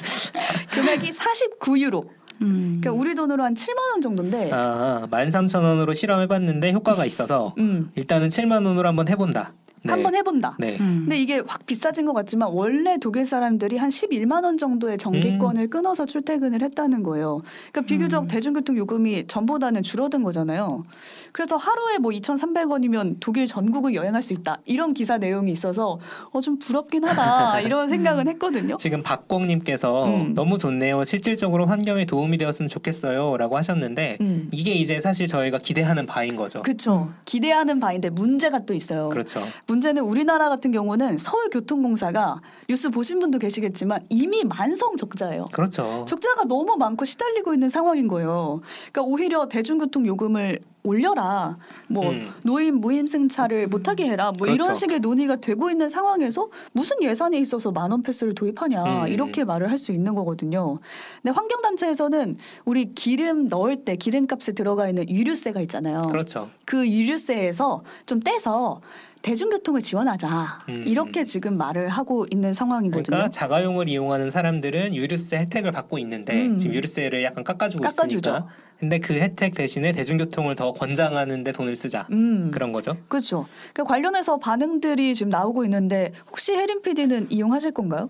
금액이 0.70 1.10
49유로. 1.10 2.06
음. 2.42 2.78
그러니까 2.80 2.92
우리 2.92 3.14
돈으로 3.14 3.42
한 3.42 3.54
7만 3.54 3.78
원 3.92 4.02
정도인데. 4.02 4.50
아, 4.52 5.08
13,000원으로 5.10 5.94
실험해 5.94 6.28
봤는데 6.28 6.72
효과가 6.72 7.06
있어서 7.06 7.54
음. 7.58 7.90
일단은 7.96 8.28
7만 8.28 8.66
원으로 8.66 8.86
한번 8.86 9.08
해 9.08 9.16
본다. 9.16 9.54
네. 9.86 9.92
한번 9.92 10.14
해본다. 10.14 10.56
네. 10.58 10.76
음. 10.80 11.00
근데 11.04 11.18
이게 11.18 11.42
확 11.46 11.64
비싸진 11.66 12.06
것 12.06 12.12
같지만 12.12 12.50
원래 12.52 12.96
독일 13.00 13.24
사람들이 13.24 13.76
한 13.76 13.88
11만 13.90 14.44
원 14.44 14.58
정도의 14.58 14.98
전기권을 14.98 15.68
끊어서 15.68 16.06
출퇴근을 16.06 16.62
했다는 16.62 17.02
거예요. 17.02 17.42
그러니까 17.72 17.80
비교적 17.82 18.22
음. 18.24 18.28
대중교통 18.28 18.76
요금이 18.76 19.26
전보다는 19.26 19.82
줄어든 19.82 20.22
거잖아요. 20.22 20.84
그래서 21.32 21.56
하루에 21.56 21.98
뭐 21.98 22.12
2,300원이면 22.12 23.16
독일 23.20 23.46
전국을 23.46 23.94
여행할 23.94 24.22
수 24.22 24.32
있다. 24.32 24.58
이런 24.64 24.94
기사 24.94 25.18
내용이 25.18 25.50
있어서 25.52 25.98
어 26.32 26.40
좀 26.46 26.58
부럽긴 26.60 27.02
하다. 27.02 27.60
이런 27.62 27.88
생각은 27.90 28.28
했거든요. 28.28 28.76
지금 28.76 29.02
박공님께서 29.02 30.06
음. 30.06 30.34
너무 30.34 30.58
좋네요. 30.58 31.02
실질적으로 31.04 31.66
환경에 31.66 32.04
도움이 32.04 32.38
되었으면 32.38 32.68
좋겠어요.라고 32.68 33.56
하셨는데 33.56 34.18
음. 34.20 34.48
이게 34.52 34.72
이제 34.72 35.00
사실 35.00 35.26
저희가 35.26 35.58
기대하는 35.58 36.06
바인 36.06 36.36
거죠. 36.36 36.60
그렇죠. 36.60 37.10
기대하는 37.24 37.80
바인데 37.80 38.10
문제가 38.10 38.60
또 38.64 38.74
있어요. 38.74 39.08
그렇죠. 39.08 39.40
문제는 39.76 40.02
우리나라 40.02 40.48
같은 40.48 40.72
경우는 40.72 41.18
서울교통공사가 41.18 42.40
뉴스 42.68 42.90
보신 42.90 43.18
분도 43.18 43.38
계시겠지만 43.38 44.00
이미 44.08 44.42
만성 44.44 44.96
적자예요. 44.96 45.46
그렇죠. 45.52 46.04
적자가 46.08 46.44
너무 46.44 46.76
많고 46.76 47.04
시달리고 47.04 47.52
있는 47.54 47.68
상황인 47.68 48.08
거예요. 48.08 48.60
그러니까 48.92 49.02
오히려 49.02 49.48
대중교통 49.48 50.06
요금을 50.06 50.60
올려라. 50.86 51.58
뭐 51.88 52.10
음. 52.10 52.32
노인 52.42 52.80
무임승차를 52.80 53.66
못하게 53.68 54.08
해라. 54.08 54.32
뭐 54.38 54.46
그렇죠. 54.46 54.54
이런 54.54 54.74
식의 54.74 55.00
논의가 55.00 55.36
되고 55.36 55.70
있는 55.70 55.88
상황에서 55.88 56.48
무슨 56.72 57.02
예산에 57.02 57.38
있어서 57.38 57.70
만원 57.72 58.02
패스를 58.02 58.34
도입하냐 58.34 59.04
음. 59.04 59.08
이렇게 59.08 59.44
말을 59.44 59.70
할 59.70 59.76
수 59.76 59.92
있는 59.92 60.14
거거든요. 60.14 60.78
근데 61.22 61.34
환경단체에서는 61.34 62.38
우리 62.64 62.94
기름 62.94 63.46
넣을 63.48 63.76
때 63.84 63.94
기름값에 63.96 64.52
들어가 64.52 64.88
있는 64.88 65.06
유류세가 65.08 65.60
있잖아요. 65.60 65.98
그렇죠. 66.10 66.48
그 66.64 66.88
유류세에서 66.88 67.82
좀 68.06 68.20
떼서 68.20 68.80
대중교통을 69.20 69.80
지원하자 69.82 70.60
음. 70.68 70.84
이렇게 70.86 71.24
지금 71.24 71.56
말을 71.58 71.88
하고 71.88 72.24
있는 72.30 72.54
상황이거든요. 72.54 73.04
그러니까 73.04 73.28
자가용을 73.28 73.88
이용하는 73.88 74.30
사람들은 74.30 74.94
유류세 74.94 75.38
혜택을 75.38 75.72
받고 75.72 75.98
있는데 75.98 76.46
음. 76.46 76.58
지금 76.58 76.76
유류세를 76.76 77.22
약간 77.24 77.44
깎아주고 77.44 77.82
깎아주죠. 77.82 78.30
있으니까. 78.30 78.46
근데 78.78 78.98
그 78.98 79.14
혜택 79.14 79.54
대신에 79.54 79.92
대중교통을 79.92 80.54
더 80.54 80.72
권장하는데 80.72 81.50
돈을 81.52 81.74
쓰자. 81.74 82.06
음. 82.12 82.50
그런 82.52 82.72
거죠. 82.72 82.96
그렇죠. 83.08 83.46
그 83.72 83.84
관련해서 83.84 84.38
반응들이 84.38 85.14
지금 85.14 85.30
나오고 85.30 85.64
있는데 85.64 86.12
혹시 86.30 86.52
혜린 86.52 86.82
PD는 86.82 87.28
이용하실 87.30 87.72
건가요? 87.72 88.08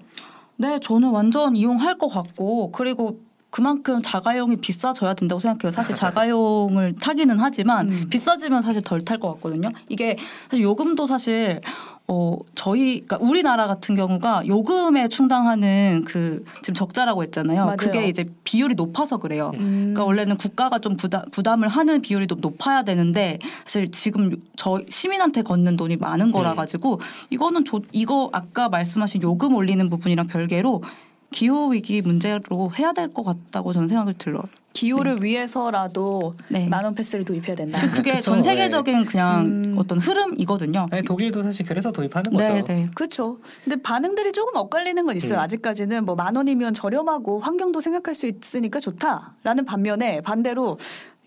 네, 0.56 0.78
저는 0.80 1.10
완전 1.10 1.54
이용할 1.54 1.98
것 1.98 2.08
같고 2.08 2.72
그리고 2.72 3.20
그만큼 3.50 4.02
자가용이 4.02 4.56
비싸져야 4.56 5.14
된다고 5.14 5.40
생각해요. 5.40 5.70
사실 5.70 5.94
자가용을 5.96 6.96
타기는 6.96 7.38
하지만 7.38 7.90
음. 7.90 8.06
비싸지면 8.10 8.62
사실 8.62 8.82
덜 8.82 9.04
탈 9.04 9.18
것 9.18 9.34
같거든요. 9.34 9.70
이게 9.88 10.16
사실 10.50 10.64
요금도 10.64 11.06
사실 11.06 11.60
어 12.08 12.36
저희 12.54 13.00
그러니까 13.00 13.18
우리나라 13.20 13.66
같은 13.66 13.96
경우가 13.96 14.46
요금에 14.46 15.08
충당하는 15.08 16.04
그 16.06 16.44
지금 16.62 16.74
적자라고 16.74 17.22
했잖아요. 17.24 17.64
맞아요. 17.64 17.76
그게 17.76 18.06
이제 18.08 18.30
비율이 18.44 18.76
높아서 18.76 19.16
그래요. 19.16 19.50
음. 19.54 19.92
그러니까 19.92 20.04
원래는 20.04 20.36
국가가 20.36 20.78
좀 20.78 20.96
부담, 20.96 21.28
부담을 21.32 21.66
하는 21.68 22.00
비율이 22.02 22.28
좀 22.28 22.40
높아야 22.40 22.84
되는데 22.84 23.40
사실 23.64 23.90
지금 23.90 24.36
저 24.54 24.80
시민한테 24.88 25.42
걷는 25.42 25.76
돈이 25.76 25.96
많은 25.96 26.30
거라 26.30 26.52
음. 26.52 26.56
가지고 26.56 27.00
이거는 27.30 27.64
조, 27.64 27.80
이거 27.90 28.30
아까 28.32 28.68
말씀하신 28.68 29.22
요금 29.22 29.54
올리는 29.54 29.90
부분이랑 29.90 30.28
별개로 30.28 30.84
기후 31.32 31.72
위기 31.72 32.02
문제로 32.02 32.70
해야 32.78 32.92
될 32.92 33.12
것 33.12 33.24
같다고 33.24 33.72
저는 33.72 33.88
생각을 33.88 34.14
들어요. 34.14 34.42
기후를 34.80 35.22
위해서라도 35.22 36.34
네. 36.48 36.68
만원 36.68 36.94
패스를 36.94 37.24
도입해야 37.24 37.56
된다. 37.56 37.78
그게 37.94 38.12
그쵸, 38.16 38.32
전 38.32 38.42
세계적인 38.42 39.04
그냥 39.06 39.46
음. 39.46 39.74
어떤 39.78 39.98
흐름이거든요. 39.98 40.88
아니, 40.90 41.02
독일도 41.02 41.42
사실 41.42 41.64
그래서 41.64 41.90
도입하는 41.92 42.32
거죠. 42.32 42.52
네, 42.52 42.62
네. 42.64 42.88
그렇죠. 42.94 43.38
근데 43.64 43.80
반응들이 43.80 44.32
조금 44.32 44.56
엇갈리는 44.56 45.04
건 45.06 45.16
있어요. 45.16 45.38
음. 45.38 45.40
아직까지는 45.40 46.04
뭐 46.04 46.16
만 46.16 46.34
원이면 46.34 46.72
저렴하고 46.74 47.40
환경도 47.40 47.80
생각할 47.80 48.14
수 48.14 48.26
있으니까 48.26 48.80
좋다라는 48.80 49.64
반면에 49.66 50.22
반대로 50.22 50.78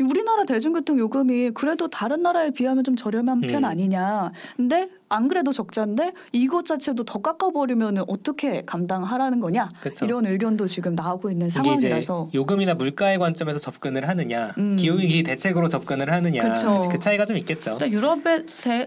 우리나라 0.02 0.46
대중교통 0.46 0.98
요금이 0.98 1.52
그래도 1.52 1.88
다른 1.90 2.22
나라에 2.24 2.50
비하면 2.52 2.84
좀 2.84 2.96
저렴한 2.96 3.42
편 3.42 3.64
음. 3.64 3.66
아니냐. 3.66 4.32
근데 4.58 4.90
안 5.10 5.28
그래도 5.28 5.54
적자인데 5.54 6.14
이것 6.32 6.66
자체도 6.66 7.04
더 7.06 7.20
깎아버리면 7.22 8.04
어떻게 8.08 8.62
감당하라는 8.66 9.40
거냐. 9.40 9.70
그쵸. 9.82 10.06
이런 10.06 10.26
의견도 10.26 10.68
지금 10.68 10.96
나오고 10.96 11.32
있는 11.32 11.50
상황이라서. 11.50 12.30
요금이나 12.34 12.74
물가의 12.76 13.20
관점 13.20 13.39
에서 13.48 13.60
접근을 13.60 14.08
하느냐, 14.08 14.54
음. 14.58 14.76
기후위기 14.76 15.24
대책으로 15.24 15.68
접근을 15.68 16.12
하느냐, 16.12 16.42
그쵸. 16.42 16.88
그 16.92 17.00
차이가 17.00 17.26
좀 17.26 17.38
있겠죠. 17.38 17.78
근데 17.78 17.92
유럽에 17.92 18.44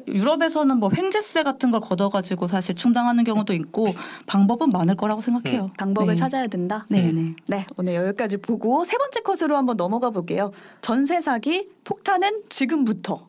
유럽에서는 0.09 0.77
뭐 0.79 0.91
횡재세 0.95 1.43
같은 1.43 1.71
걸 1.71 1.81
걷어가지고 1.81 2.49
사실 2.49 2.75
충당하는 2.75 3.25
경우도 3.25 3.55
있고 3.55 3.89
방법은 4.27 4.71
많을 4.71 4.97
거라고 4.97 5.21
생각해요. 5.21 5.69
방법을 5.79 6.15
네. 6.15 6.19
찾아야 6.19 6.47
된다. 6.47 6.87
네, 6.89 7.11
음. 7.11 7.37
네. 7.47 7.59
네, 7.59 7.67
오늘 7.77 7.95
여기까지 7.95 8.37
보고 8.39 8.85
세 8.85 8.97
번째 8.99 9.21
컷으로 9.21 9.57
한번 9.57 9.77
넘어가 9.77 10.11
볼게요. 10.11 10.53
전세 10.81 11.21
사기 11.21 11.69
폭탄은 11.85 12.43
지금부터. 12.49 13.27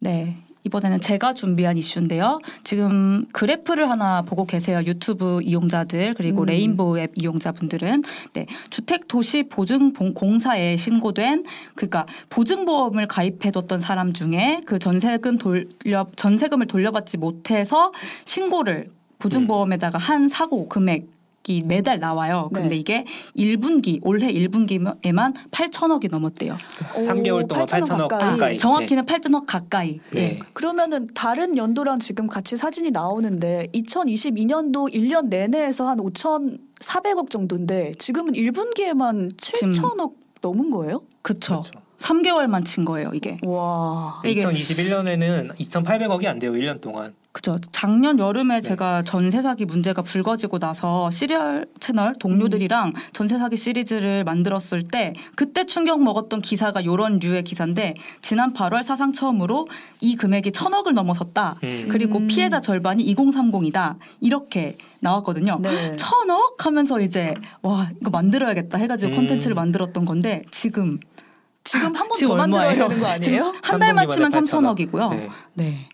네. 0.00 0.36
이번에는 0.64 1.00
제가 1.00 1.34
준비한 1.34 1.76
이슈인데요. 1.76 2.38
지금 2.64 3.26
그래프를 3.32 3.90
하나 3.90 4.22
보고 4.22 4.44
계세요. 4.46 4.80
유튜브 4.86 5.40
이용자들 5.42 6.14
그리고 6.14 6.42
음. 6.42 6.46
레인보우 6.46 6.98
앱 6.98 7.12
이용자분들은 7.16 8.02
네. 8.34 8.46
주택 8.70 9.08
도시 9.08 9.44
보증 9.44 9.92
봉- 9.92 10.14
공사에 10.14 10.76
신고된 10.76 11.44
그러니까 11.74 12.06
보증보험을 12.30 13.06
가입해뒀던 13.06 13.80
사람 13.80 14.12
중에 14.12 14.60
그 14.64 14.78
전세금 14.78 15.38
돌려 15.38 16.06
전세금을 16.16 16.66
돌려받지 16.66 17.18
못해서 17.18 17.92
신고를 18.24 18.90
보증보험에다가 19.18 19.98
한 19.98 20.28
사고 20.28 20.68
금액 20.68 21.06
이 21.48 21.62
매달 21.62 21.98
나와요. 21.98 22.48
근데 22.52 22.68
네. 22.70 22.76
이게 22.76 23.04
1분기 23.36 23.98
올해 24.02 24.32
1분기에만 24.32 25.34
8천억이 25.50 26.08
넘었대요. 26.10 26.56
3개월 26.94 27.48
동안 27.48 27.66
8천억 27.66 27.82
8천억 27.82 28.08
가까이. 28.08 28.30
가까이. 28.30 28.58
정확히는 28.58 29.06
8천억 29.06 29.44
가까이. 29.46 30.00
네. 30.12 30.20
예. 30.20 30.38
그러면은 30.52 31.08
다른 31.14 31.56
연도랑 31.56 31.98
지금 31.98 32.28
같이 32.28 32.56
사진이 32.56 32.92
나오는데 32.92 33.66
2022년도 33.74 34.92
1년 34.94 35.26
내내에서 35.26 35.88
한 35.88 35.98
5,400억 35.98 37.28
정도인데 37.30 37.94
지금은 37.98 38.34
1분기에만 38.34 39.32
지금- 39.38 39.72
7천억 39.72 40.12
넘은 40.42 40.70
거예요? 40.70 41.02
그쵸. 41.22 41.60
그렇죠. 41.60 41.72
3개월만 41.98 42.64
친 42.64 42.84
거예요, 42.84 43.06
이게. 43.14 43.38
와. 43.44 44.20
이게- 44.24 44.40
2021년에는 44.44 45.54
2,800억이 45.56 46.26
안 46.26 46.38
돼요. 46.38 46.52
1년 46.52 46.80
동안. 46.80 47.14
그죠. 47.32 47.56
작년 47.72 48.18
여름에 48.18 48.56
네. 48.56 48.60
제가 48.60 49.02
전세 49.04 49.40
사기 49.40 49.64
문제가 49.64 50.02
불거지고 50.02 50.58
나서 50.58 51.10
시리얼 51.10 51.66
채널 51.80 52.14
동료들이랑 52.18 52.92
전세 53.14 53.38
사기 53.38 53.56
시리즈를 53.56 54.22
만들었을 54.24 54.82
때 54.92 55.14
그때 55.34 55.64
충격 55.64 56.02
먹었던 56.02 56.42
기사가 56.42 56.84
요런 56.84 57.20
류의 57.20 57.42
기사인데 57.44 57.94
지난 58.20 58.52
8월 58.52 58.82
사상 58.82 59.12
처음으로 59.14 59.66
이 60.02 60.14
금액이 60.14 60.52
천억을 60.52 60.92
넘어섰다. 60.92 61.56
음. 61.64 61.88
그리고 61.90 62.18
음. 62.18 62.26
피해자 62.26 62.60
절반이 62.60 63.02
2030이다. 63.14 63.96
이렇게 64.20 64.76
나왔거든요. 65.00 65.58
네. 65.62 65.96
천억 65.96 66.66
하면서 66.66 67.00
이제 67.00 67.32
와 67.62 67.88
이거 67.98 68.10
만들어야겠다 68.10 68.76
해가지고 68.76 69.12
음. 69.12 69.16
콘텐츠를 69.16 69.54
만들었던 69.54 70.04
건데 70.04 70.42
지금 70.50 71.00
지금 71.64 71.94
한 71.96 72.08
번 72.08 72.18
더 72.28 72.34
만들어야? 72.36 72.74
되는 72.74 73.00
거 73.00 73.06
아니에요? 73.06 73.54
한 73.62 73.78
달만 73.80 74.08
치면 74.10 74.30
3분기만에 74.32 74.90
3천억이고요. 74.90 75.10
네. 75.10 75.28
네. 75.54 75.88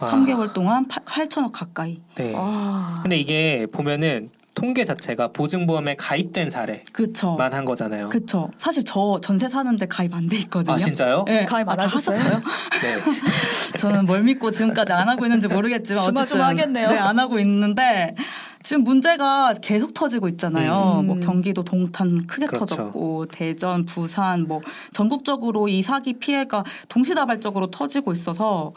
와. 0.00 0.10
3개월 0.10 0.52
동안 0.52 0.86
8천억 0.88 1.52
가까이. 1.52 2.00
네. 2.16 2.34
와. 2.34 3.00
근데 3.02 3.18
이게 3.18 3.66
보면은 3.72 4.30
통계 4.54 4.84
자체가 4.84 5.28
보증보험에 5.28 5.94
가입된 5.96 6.50
사례만 6.50 6.84
그쵸. 6.92 7.38
한 7.40 7.64
거잖아요. 7.64 8.08
그쵸. 8.10 8.50
사실 8.58 8.84
저 8.84 9.18
전세 9.22 9.48
사는데 9.48 9.86
가입 9.86 10.12
안 10.12 10.28
돼 10.28 10.36
있거든요. 10.38 10.74
아 10.74 10.76
진짜요? 10.76 11.24
네. 11.26 11.44
가입 11.44 11.68
안 11.68 11.74
아, 11.74 11.76
다 11.76 11.84
하셨어요? 11.84 12.18
하셨어요? 12.18 12.40
네. 12.82 12.98
저는 13.78 14.06
뭘 14.06 14.22
믿고 14.24 14.50
지금까지 14.50 14.92
안 14.92 15.08
하고 15.08 15.24
있는지 15.24 15.48
모르겠지만 15.48 16.04
어쨌든 16.04 16.40
하겠네요. 16.42 16.90
네, 16.90 16.98
안 16.98 17.18
하고 17.18 17.38
있는데 17.38 18.14
지금 18.62 18.82
문제가 18.84 19.54
계속 19.62 19.94
터지고 19.94 20.28
있잖아요. 20.28 20.98
음. 21.00 21.06
뭐 21.06 21.20
경기도 21.20 21.62
동탄 21.64 22.20
크게 22.26 22.46
그렇죠. 22.46 22.66
터졌고 22.66 23.26
대전, 23.26 23.86
부산 23.86 24.46
뭐 24.46 24.60
전국적으로 24.92 25.68
이 25.68 25.82
사기 25.82 26.14
피해가 26.14 26.64
동시다발적으로 26.88 27.70
터지고 27.70 28.12
있어서 28.12 28.72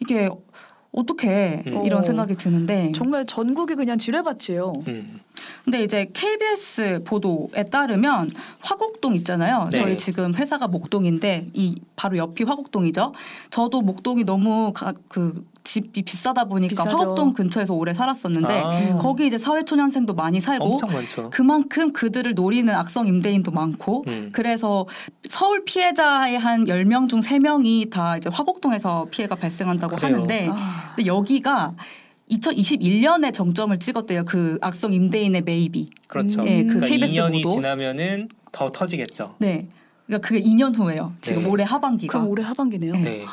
이게 0.00 0.30
어떻게 0.96 1.62
음. 1.66 1.84
이런 1.84 2.00
어. 2.00 2.02
생각이 2.02 2.34
드는데 2.34 2.90
정말 2.94 3.26
전국이 3.26 3.74
그냥 3.76 3.98
지뢰밭이에요. 3.98 4.72
음. 4.88 5.20
근데 5.64 5.82
이제 5.82 6.10
KBS 6.12 7.02
보도에 7.04 7.64
따르면 7.64 8.30
화곡동 8.60 9.14
있잖아요. 9.16 9.64
네. 9.70 9.78
저희 9.78 9.98
지금 9.98 10.34
회사가 10.34 10.68
목동인데 10.68 11.48
이 11.54 11.76
바로 11.96 12.16
옆이 12.16 12.44
화곡동이죠. 12.44 13.12
저도 13.50 13.82
목동이 13.82 14.24
너무 14.24 14.72
가, 14.72 14.92
그 15.08 15.44
집이 15.66 16.02
비싸다 16.02 16.44
보니까 16.44 16.70
비싸죠. 16.70 16.90
화곡동 16.90 17.32
근처에서 17.32 17.74
오래 17.74 17.92
살았었는데 17.92 18.62
아, 18.64 18.96
거기 18.96 19.26
이제 19.26 19.36
사회초년생도 19.36 20.14
많이 20.14 20.40
살고 20.40 20.64
엄청 20.64 20.92
많죠. 20.92 21.30
그만큼 21.30 21.92
그들을 21.92 22.34
노리는 22.34 22.72
악성 22.72 23.06
임대인도 23.06 23.50
많고 23.50 24.04
음. 24.06 24.30
그래서 24.32 24.86
서울 25.28 25.64
피해자의 25.64 26.38
한 26.38 26.64
10명 26.64 27.08
중 27.08 27.20
3명이 27.20 27.90
다 27.90 28.16
이제 28.16 28.30
화곡동에서 28.32 29.08
피해가 29.10 29.34
발생한다고 29.34 29.96
그래요. 29.96 30.14
하는데 30.14 30.48
아, 30.50 30.92
근데 30.94 31.06
여기가 31.06 31.74
2021년에 32.30 33.32
정점을 33.32 33.76
찍었대요. 33.78 34.24
그 34.24 34.58
악성 34.60 34.92
임대인의 34.92 35.42
매입이. 35.42 35.86
그렇죠. 36.08 36.42
음. 36.42 36.46
예, 36.48 36.62
그 36.62 36.80
그러니까 36.80 36.86
KBS 36.88 37.12
2년이 37.14 37.42
보도. 37.42 37.54
지나면은 37.54 38.28
더 38.52 38.70
터지겠죠. 38.70 39.36
네. 39.38 39.68
그러니까 40.06 40.26
그게 40.26 40.42
2년 40.42 40.76
후예요. 40.76 41.14
지금 41.20 41.42
네. 41.42 41.48
올해 41.48 41.64
하반기가. 41.64 42.12
그럼 42.18 42.28
올해 42.30 42.42
하반기네요. 42.42 42.92
네. 42.94 43.00
네. 43.00 43.24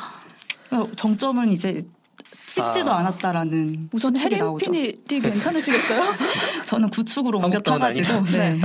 어, 0.70 0.88
정점은 0.96 1.50
이제 1.50 1.82
찍지도 2.54 2.90
아. 2.92 2.98
않았다라는 2.98 3.90
우선 3.92 4.16
해림 4.16 4.38
나오죠. 4.38 4.70
PD 4.70 5.20
괜찮으시겠어요? 5.20 6.02
저는 6.66 6.88
구축으로 6.90 7.38
옮겨 7.38 7.58
타가지고 7.58 8.12
아니다. 8.12 8.38
네. 8.38 8.60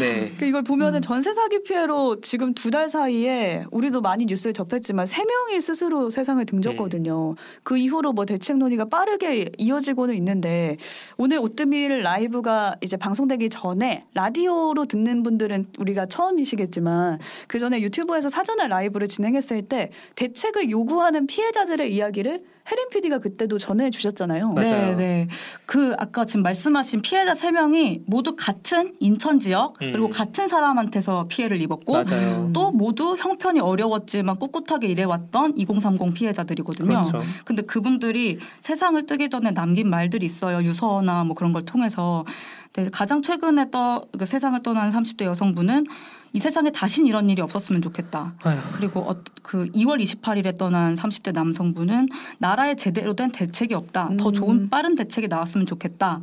네. 0.00 0.32
그 0.38 0.44
이걸 0.46 0.62
보면은 0.62 1.02
전세 1.02 1.32
사기 1.32 1.62
피해로 1.62 2.20
지금 2.20 2.52
두 2.54 2.74
달 2.74 2.88
사이에 2.88 3.64
우리도 3.70 4.00
많이 4.00 4.24
뉴스를 4.24 4.52
접했지만 4.52 5.06
세 5.06 5.24
명이 5.24 5.60
스스로 5.60 6.10
세상을 6.10 6.44
등졌거든요. 6.44 7.36
그 7.62 7.78
이후로 7.78 8.12
뭐 8.12 8.24
대책 8.26 8.56
논의가 8.56 8.86
빠르게 8.86 9.52
이어지고는 9.58 10.16
있는데 10.16 10.76
오늘 11.16 11.38
오뜨밀 11.38 12.02
라이브가 12.02 12.74
이제 12.80 12.96
방송되기 12.96 13.48
전에 13.50 14.06
라디오로 14.14 14.86
듣는 14.86 15.22
분들은 15.22 15.66
우리가 15.78 16.06
처음이시겠지만 16.06 17.20
그 17.46 17.60
전에 17.60 17.80
유튜브에서 17.80 18.28
사전에 18.28 18.66
라이브를 18.66 19.06
진행했을 19.06 19.62
때 19.62 19.90
대책을 20.16 20.70
요구하는 20.70 21.28
피해자들의 21.28 21.94
이야기를 21.94 22.42
혜린 22.70 22.88
PD가 22.88 23.18
그때도 23.18 23.58
전해 23.58 23.90
주셨잖아요. 23.90 24.52
맞아요. 24.52 24.96
네, 24.96 24.96
네. 24.96 25.28
그 25.66 25.94
아까 25.98 26.24
지금 26.24 26.42
말씀하신 26.42 27.02
피해자 27.02 27.34
세 27.34 27.50
명이 27.50 28.02
모두 28.06 28.34
같은 28.36 28.94
인천 29.00 29.38
지역 29.38 29.80
음. 29.82 29.92
그리고 29.92 30.08
같은 30.08 30.48
사람한테서 30.48 31.26
피해를 31.28 31.60
입었고 31.60 31.92
맞아요. 31.92 32.50
또 32.54 32.70
모두 32.70 33.16
형편이 33.16 33.60
어려웠지만 33.60 34.36
꿋꿋하게 34.36 34.88
일해왔던 34.88 35.58
2030 35.58 36.14
피해자들이거든요. 36.14 36.88
그렇죠. 36.88 37.22
근데 37.44 37.62
그분들이 37.62 38.38
세상을 38.62 39.04
뜨기 39.04 39.28
전에 39.28 39.50
남긴 39.50 39.90
말들이 39.90 40.24
있어요. 40.24 40.62
유서나 40.62 41.24
뭐 41.24 41.34
그런 41.34 41.52
걸 41.52 41.64
통해서. 41.64 42.24
네, 42.72 42.88
가장 42.90 43.22
최근에 43.22 43.70
떠, 43.70 44.04
그 44.18 44.26
세상을 44.26 44.60
떠난 44.64 44.90
30대 44.90 45.24
여성분은 45.26 45.86
이 46.34 46.40
세상에 46.40 46.70
다신 46.70 47.06
이런 47.06 47.30
일이 47.30 47.40
없었으면 47.40 47.80
좋겠다. 47.80 48.34
아휴. 48.42 48.58
그리고 48.72 49.08
어, 49.08 49.22
그 49.42 49.66
2월 49.70 50.02
28일에 50.02 50.58
떠난 50.58 50.96
30대 50.96 51.32
남성분은 51.32 52.08
나라에 52.38 52.74
제대로 52.74 53.14
된 53.14 53.30
대책이 53.30 53.72
없다. 53.72 54.10
더 54.18 54.28
음. 54.28 54.32
좋은 54.32 54.68
빠른 54.68 54.96
대책이 54.96 55.28
나왔으면 55.28 55.64
좋겠다. 55.64 56.22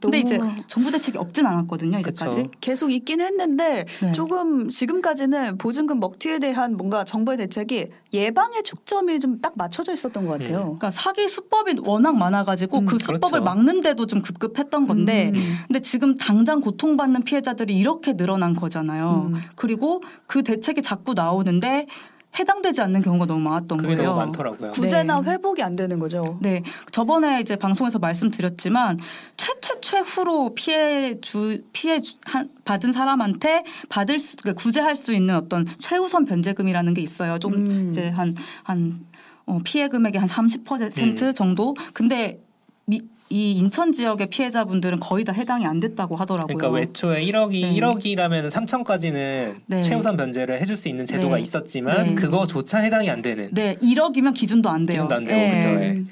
근데 0.00 0.20
이제 0.20 0.38
정부 0.66 0.90
대책이 0.90 1.18
없진 1.18 1.46
않았거든요. 1.46 1.98
이제까지. 2.00 2.36
그쵸. 2.36 2.50
계속 2.60 2.92
있긴 2.92 3.20
했는데 3.20 3.84
네. 4.02 4.12
조금 4.12 4.68
지금까지는 4.68 5.58
보증금 5.58 6.00
먹튀에 6.00 6.38
대한 6.38 6.76
뭔가 6.76 7.04
정부의 7.04 7.38
대책이 7.38 7.88
예방에 8.12 8.62
초점이 8.62 9.18
좀 9.20 9.38
딱 9.40 9.52
맞춰져 9.56 9.92
있었던 9.92 10.26
것 10.26 10.32
같아요. 10.32 10.58
그러니까 10.62 10.90
사기 10.90 11.28
수법이 11.28 11.76
워낙 11.84 12.16
많아가지고 12.16 12.78
음, 12.80 12.84
그 12.86 12.98
수법을 12.98 13.40
그렇죠. 13.40 13.44
막는데도 13.44 14.06
좀 14.06 14.20
급급했던 14.22 14.86
건데 14.86 15.32
음. 15.34 15.56
근데 15.66 15.80
지금 15.80 16.16
당장 16.16 16.60
고통받는 16.60 17.22
피해자들이 17.22 17.76
이렇게 17.76 18.14
늘어난 18.16 18.54
거잖아요. 18.54 19.30
음. 19.32 19.40
그리고 19.54 20.02
그 20.26 20.42
대책이 20.42 20.82
자꾸 20.82 21.14
나오는데 21.14 21.86
해당되지 22.38 22.80
않는 22.82 23.02
경우가 23.02 23.26
너무 23.26 23.40
많았던 23.40 23.78
그게 23.78 23.96
거예요. 23.96 24.10
너무 24.10 24.20
많더라고요. 24.20 24.70
구제나 24.72 25.20
네. 25.20 25.32
회복이 25.32 25.62
안 25.62 25.76
되는 25.76 25.98
거죠. 25.98 26.38
네, 26.40 26.62
저번에 26.92 27.40
이제 27.40 27.56
방송에서 27.56 27.98
말씀드렸지만 27.98 28.98
최최 29.36 29.80
최후로 29.80 30.54
피해 30.54 31.20
주 31.20 31.62
피해 31.72 32.00
주, 32.00 32.16
한, 32.24 32.50
받은 32.64 32.92
사람한테 32.92 33.64
받을 33.88 34.18
수 34.18 34.36
그러니까 34.36 34.62
구제할 34.62 34.96
수 34.96 35.12
있는 35.12 35.34
어떤 35.34 35.66
최우선 35.78 36.24
변제금이라는 36.24 36.94
게 36.94 37.02
있어요. 37.02 37.38
좀 37.38 37.54
음. 37.54 37.88
이제 37.90 38.08
한한 38.08 39.06
어, 39.46 39.58
피해 39.64 39.88
금액의 39.88 40.20
한 40.20 40.28
30% 40.28 41.22
음. 41.22 41.32
정도. 41.34 41.74
근데 41.94 42.40
미, 42.84 43.00
이 43.30 43.52
인천 43.52 43.92
지역의 43.92 44.28
피해자분들은 44.28 45.00
거의 45.00 45.24
다 45.24 45.32
해당이 45.32 45.66
안 45.66 45.80
됐다고 45.80 46.16
하더라고요. 46.16 46.56
그러니까 46.56 46.78
외초에 46.78 47.24
1억이 47.26 47.60
네. 47.60 47.74
1억이라면 47.74 48.50
3천까지는 48.50 49.56
네. 49.66 49.82
최우선 49.82 50.16
변제를 50.16 50.60
해줄 50.60 50.76
수 50.76 50.88
있는 50.88 51.04
제도가 51.04 51.36
네. 51.36 51.42
있었지만 51.42 52.06
네. 52.06 52.14
그거조차 52.14 52.78
해당이 52.78 53.10
안 53.10 53.20
되는 53.20 53.50
네, 53.52 53.76
1억이면 53.76 54.34
기준도 54.34 54.70
안 54.70 54.86
돼요. 54.86 54.94
기준도 55.02 55.14
안 55.14 55.24
되고, 55.24 55.38
예. 55.38 55.50
그쵸, 55.50 55.68
예. 55.68 55.90
음. 55.90 56.08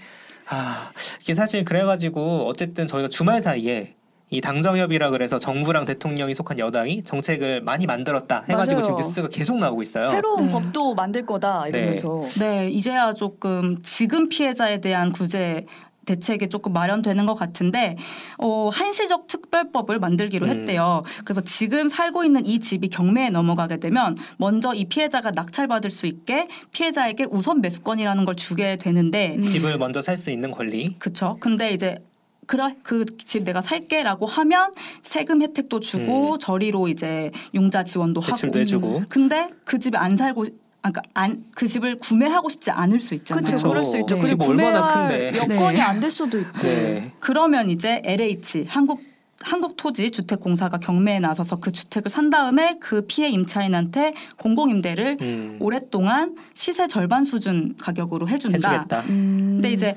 아 0.48 0.92
이게 1.22 1.34
사실 1.34 1.64
그래가지고 1.64 2.46
어쨌든 2.46 2.86
저희가 2.86 3.08
주말 3.08 3.40
사이에 3.40 3.94
이 4.28 4.40
당정협이라 4.40 5.10
그래서 5.10 5.38
정부랑 5.38 5.84
대통령이 5.84 6.34
속한 6.34 6.58
여당이 6.58 7.04
정책을 7.04 7.62
많이 7.62 7.86
만들었다 7.86 8.44
해가지고 8.48 8.80
맞아요. 8.80 8.82
지금 8.82 8.96
뉴스가 8.96 9.28
계속 9.28 9.58
나오고 9.58 9.82
있어요. 9.82 10.04
새로운 10.04 10.46
네. 10.46 10.52
법도 10.52 10.94
만들 10.94 11.24
거다 11.24 11.68
이러면서 11.68 12.22
네, 12.40 12.68
이제야 12.68 13.14
조금 13.14 13.80
지금 13.82 14.28
피해자에 14.28 14.80
대한 14.80 15.12
구제 15.12 15.64
대책이 16.06 16.48
조금 16.48 16.72
마련되는 16.72 17.26
것 17.26 17.34
같은데 17.34 17.96
어, 18.38 18.70
한시적 18.72 19.26
특별법을 19.26 19.98
만들기로 19.98 20.46
음. 20.46 20.50
했대요. 20.50 21.02
그래서 21.24 21.40
지금 21.42 21.88
살고 21.88 22.24
있는 22.24 22.46
이 22.46 22.58
집이 22.60 22.88
경매에 22.88 23.30
넘어가게 23.30 23.78
되면 23.78 24.16
먼저 24.38 24.72
이 24.72 24.86
피해자가 24.86 25.32
낙찰받을 25.32 25.90
수 25.90 26.06
있게 26.06 26.48
피해자에게 26.72 27.26
우선 27.30 27.60
매수권이라는 27.60 28.24
걸 28.24 28.34
주게 28.36 28.76
되는데 28.76 29.34
음. 29.36 29.46
집을 29.46 29.76
먼저 29.78 30.00
살 30.00 30.16
수 30.16 30.30
있는 30.30 30.50
권리. 30.50 30.94
그쵸. 30.98 31.36
근데 31.40 31.72
이제 31.72 31.98
그래 32.46 32.74
그 32.82 33.04
집 33.26 33.42
내가 33.44 33.60
살게라고 33.60 34.24
하면 34.24 34.72
세금 35.02 35.42
혜택도 35.42 35.80
주고 35.80 36.38
저리로 36.38 36.88
이제 36.88 37.30
융자 37.54 37.82
지원도 37.84 38.20
음. 38.20 38.26
대출도 38.26 38.58
하고. 38.58 38.60
해주고. 38.60 39.02
근데 39.08 39.48
그 39.64 39.78
집에 39.80 39.98
안 39.98 40.16
살고 40.16 40.44
아, 40.44 40.46
그러니까 40.90 41.02
안, 41.14 41.44
그 41.54 41.66
집을 41.66 41.98
구매하고 41.98 42.48
싶지 42.48 42.70
않을 42.70 43.00
수 43.00 43.14
있잖아요. 43.14 43.44
그렇죠. 43.44 43.68
그럴 43.68 43.84
수 43.84 43.98
있죠. 43.98 44.16
네. 44.16 44.22
그리고 44.22 44.44
집 44.44 44.48
얼마나 44.50 44.92
구매할 44.92 45.32
큰데. 45.32 45.38
여건이 45.38 45.76
네. 45.76 45.80
안될 45.82 46.10
수도 46.10 46.38
있고. 46.40 46.62
네. 46.62 47.12
그러면 47.20 47.70
이제 47.70 48.02
LH 48.04 48.66
한국 48.68 49.02
한국토지 49.42 50.10
주택공사가 50.10 50.78
경매에 50.78 51.20
나서서 51.20 51.56
그 51.56 51.70
주택을 51.70 52.10
산 52.10 52.30
다음에 52.30 52.78
그 52.80 53.02
피해 53.06 53.28
임차인한테 53.28 54.14
공공임대를 54.38 55.18
음. 55.20 55.58
오랫동안 55.60 56.34
시세 56.54 56.88
절반 56.88 57.24
수준 57.24 57.76
가격으로 57.78 58.28
해준다. 58.28 58.70
해주겠다. 58.70 59.00
음. 59.10 59.50
근데 59.56 59.72
이제 59.72 59.96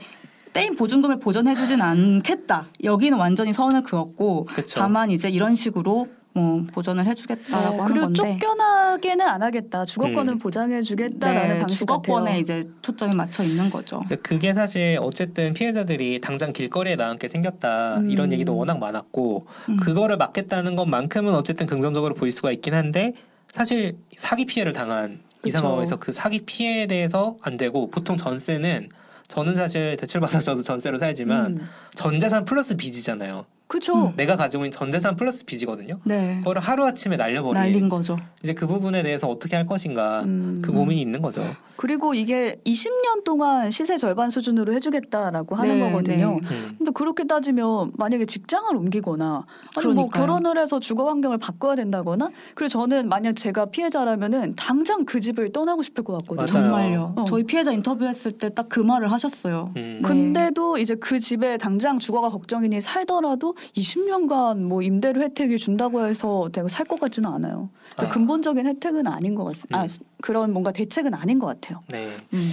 떼인 0.54 0.76
보증금을 0.76 1.20
보전해주진 1.20 1.82
않겠다. 1.82 2.68
여기는 2.84 3.18
완전히 3.18 3.54
선을 3.54 3.84
그었고 3.84 4.46
그쵸. 4.46 4.80
다만 4.80 5.10
이제 5.12 5.30
이런 5.30 5.56
식으로 5.56 6.10
뭐 6.40 6.66
보전을 6.72 7.06
해주겠다라고 7.06 7.76
어, 7.78 7.84
하는 7.84 7.86
그리고 7.86 8.06
건데. 8.08 8.38
쫓겨나게는 8.40 9.28
안 9.28 9.44
하겠다. 9.44 9.86
주거권을 9.86 10.34
음. 10.36 10.40
보장해주겠다라는 10.40 11.54
네, 11.56 11.60
방식 11.60 11.80
주거권에 11.80 12.26
같아요. 12.26 12.40
이제 12.40 12.64
초점이 12.82 13.16
맞춰 13.16 13.44
있는 13.44 13.70
거죠. 13.70 14.02
그게 14.24 14.54
사실 14.54 14.98
어쨌든 15.02 15.54
피해자들이 15.54 16.22
당장 16.22 16.54
길거리에 16.54 16.96
나앉게 16.96 17.28
생겼다 17.28 17.98
음. 17.98 18.12
이런 18.12 18.32
얘기도 18.32 18.56
워낙 18.56 18.80
많았고 18.80 19.46
음. 19.70 19.78
그거를 19.78 20.18
막겠다는 20.18 20.76
것만큼은 20.76 21.36
어쨌든 21.36 21.66
긍정적으로 21.66 22.16
보일 22.16 22.32
수가 22.32 22.52
있긴 22.52 22.74
한데 22.74 23.14
사실 23.52 23.98
사기 24.16 24.46
피해를 24.46 24.74
당한 24.74 25.22
이 25.40 25.52
그쵸. 25.52 25.60
상황에서 25.60 25.96
그 25.98 26.12
사기 26.12 26.40
피해에 26.46 26.86
대해서 26.88 27.38
안 27.42 27.58
되고 27.58 27.90
보통 27.90 28.18
전세는 28.18 28.90
저는 29.28 29.56
사실 29.56 29.96
대출 29.96 30.22
받아서도 30.22 30.64
전세로 30.64 30.98
살지만 31.00 31.58
음. 31.58 31.68
전재산 31.96 32.46
플러스 32.46 32.76
빚이잖아요. 32.76 33.46
그렇죠. 33.70 34.08
음. 34.08 34.14
내가 34.18 34.36
가지고 34.36 34.64
있는 34.66 34.72
전재산 34.72 35.16
플러스 35.16 35.46
빚이거든요. 35.46 36.00
네. 36.04 36.38
그거를 36.40 36.62
하루 36.62 36.86
아침에 36.86 37.16
날려버린 37.18 37.54
날린 37.62 37.88
거죠. 37.88 38.18
이제 38.44 38.54
그 38.54 38.66
부분에 38.68 39.04
대해서 39.04 39.28
어떻게 39.28 39.56
할 39.56 39.66
것인가 39.68 40.24
음. 40.24 40.60
그 40.62 40.72
고민이 40.74 41.00
있는 41.00 41.22
거죠. 41.22 41.44
그리고 41.76 42.14
이게 42.14 42.58
20년 42.66 43.24
동안 43.24 43.72
시세 43.72 43.96
절반 43.96 44.32
수준으로 44.32 44.74
해주겠다라고 44.74 45.56
하는 45.56 45.78
네, 45.80 45.86
거거든요. 45.92 46.40
네. 46.42 46.48
음. 46.50 46.76
근데 46.78 46.92
그렇게 46.94 47.24
따지면 47.26 47.92
만약에 47.96 48.26
직장을 48.26 48.76
옮기거나 48.76 49.46
아니 49.78 49.88
뭐. 49.94 50.10
결혼을 50.10 50.58
해서 50.58 50.80
주거 50.80 51.08
환경을 51.08 51.38
바꿔야 51.38 51.76
된다거나 51.76 52.32
그리고 52.56 52.70
저는 52.70 53.08
만약 53.08 53.36
제가 53.36 53.68
피해자라면은 53.68 54.56
당장 54.58 55.06
그 55.06 55.22
집을 55.22 55.52
떠나고 55.54 55.84
싶을 55.84 56.04
것 56.04 56.18
같거든요. 56.26 56.48
맞아요. 56.60 56.72
정말요. 56.72 57.14
어. 57.18 57.26
저희 57.26 57.44
피해자 57.44 57.72
인터뷰했을 57.72 58.32
때 58.34 58.50
딱 58.50 58.70
그 58.70 58.80
말을 58.82 59.12
하셨어요. 59.12 59.72
음. 59.78 60.00
네. 60.02 60.08
근데도 60.08 60.78
이제 60.80 60.96
그 60.96 61.20
집에 61.20 61.58
당장 61.58 61.98
주거가 62.00 62.30
걱정이니 62.30 62.82
살더라도 62.82 63.56
20년간 63.76 64.64
뭐 64.64 64.82
임대료 64.82 65.22
혜택이 65.22 65.58
준다고 65.58 66.06
해서 66.06 66.50
내가 66.52 66.68
살 66.68 66.86
것 66.86 67.00
같지는 67.00 67.30
않아요. 67.30 67.70
근데 67.96 68.10
아. 68.10 68.14
근본적인 68.14 68.66
혜택은 68.66 69.06
아닌 69.08 69.36
것 69.36 69.44
같습니다. 69.46 69.80
아, 69.80 69.84
음. 69.84 69.88
그런 70.22 70.52
뭔가 70.54 70.72
대책은 70.72 71.14
아닌 71.14 71.38
것 71.40 71.48
같아요. 71.48 71.82
네. 71.90 72.16
음. 72.34 72.52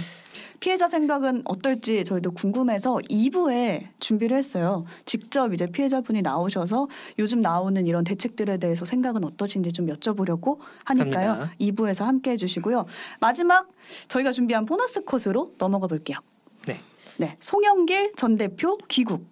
피해자 0.59 0.87
생각은 0.87 1.43
어떨지 1.45 2.03
저희도 2.03 2.31
궁금해서 2.31 2.95
2부에 3.09 3.87
준비를 3.99 4.35
했어요. 4.37 4.85
직접 5.05 5.53
이제 5.53 5.67
피해자분이 5.67 6.23
나오셔서 6.23 6.87
요즘 7.19 7.41
나오는 7.41 7.85
이런 7.85 8.03
대책들에 8.03 8.57
대해서 8.57 8.83
생각은 8.83 9.23
어떠신지 9.23 9.71
좀 9.71 9.85
여쭤보려고 9.87 10.57
하니까요. 10.85 11.29
합니다. 11.29 11.53
2부에서 11.61 12.05
함께 12.05 12.31
해주시고요. 12.31 12.85
마지막 13.19 13.69
저희가 14.07 14.31
준비한 14.31 14.65
보너스 14.65 15.03
컷으로 15.03 15.51
넘어가 15.59 15.85
볼게요. 15.85 16.17
네. 16.65 16.79
네, 17.17 17.37
송영길 17.39 18.13
전 18.15 18.35
대표 18.37 18.77
귀국. 18.87 19.25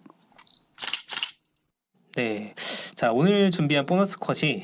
네. 2.16 2.54
자, 2.96 3.12
오늘 3.12 3.52
준비한 3.52 3.86
보너스 3.86 4.18
컷이 4.18 4.64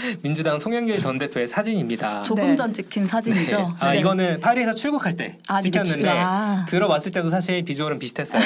민주당 0.22 0.58
송영길 0.58 0.98
전 0.98 1.18
대표의 1.18 1.48
사진입니다. 1.48 2.22
조금 2.22 2.48
네. 2.48 2.56
전 2.56 2.72
찍힌 2.72 3.06
사진이죠. 3.06 3.56
네. 3.58 3.66
아 3.80 3.92
네. 3.92 4.00
이거는 4.00 4.40
파리에서 4.40 4.72
출국할 4.72 5.16
때 5.16 5.38
아, 5.48 5.60
찍혔는데 5.60 6.00
주- 6.02 6.08
아. 6.08 6.64
들어봤을 6.68 7.10
때도 7.12 7.30
사실 7.30 7.62
비주얼은 7.64 7.98
비슷했어요. 7.98 8.40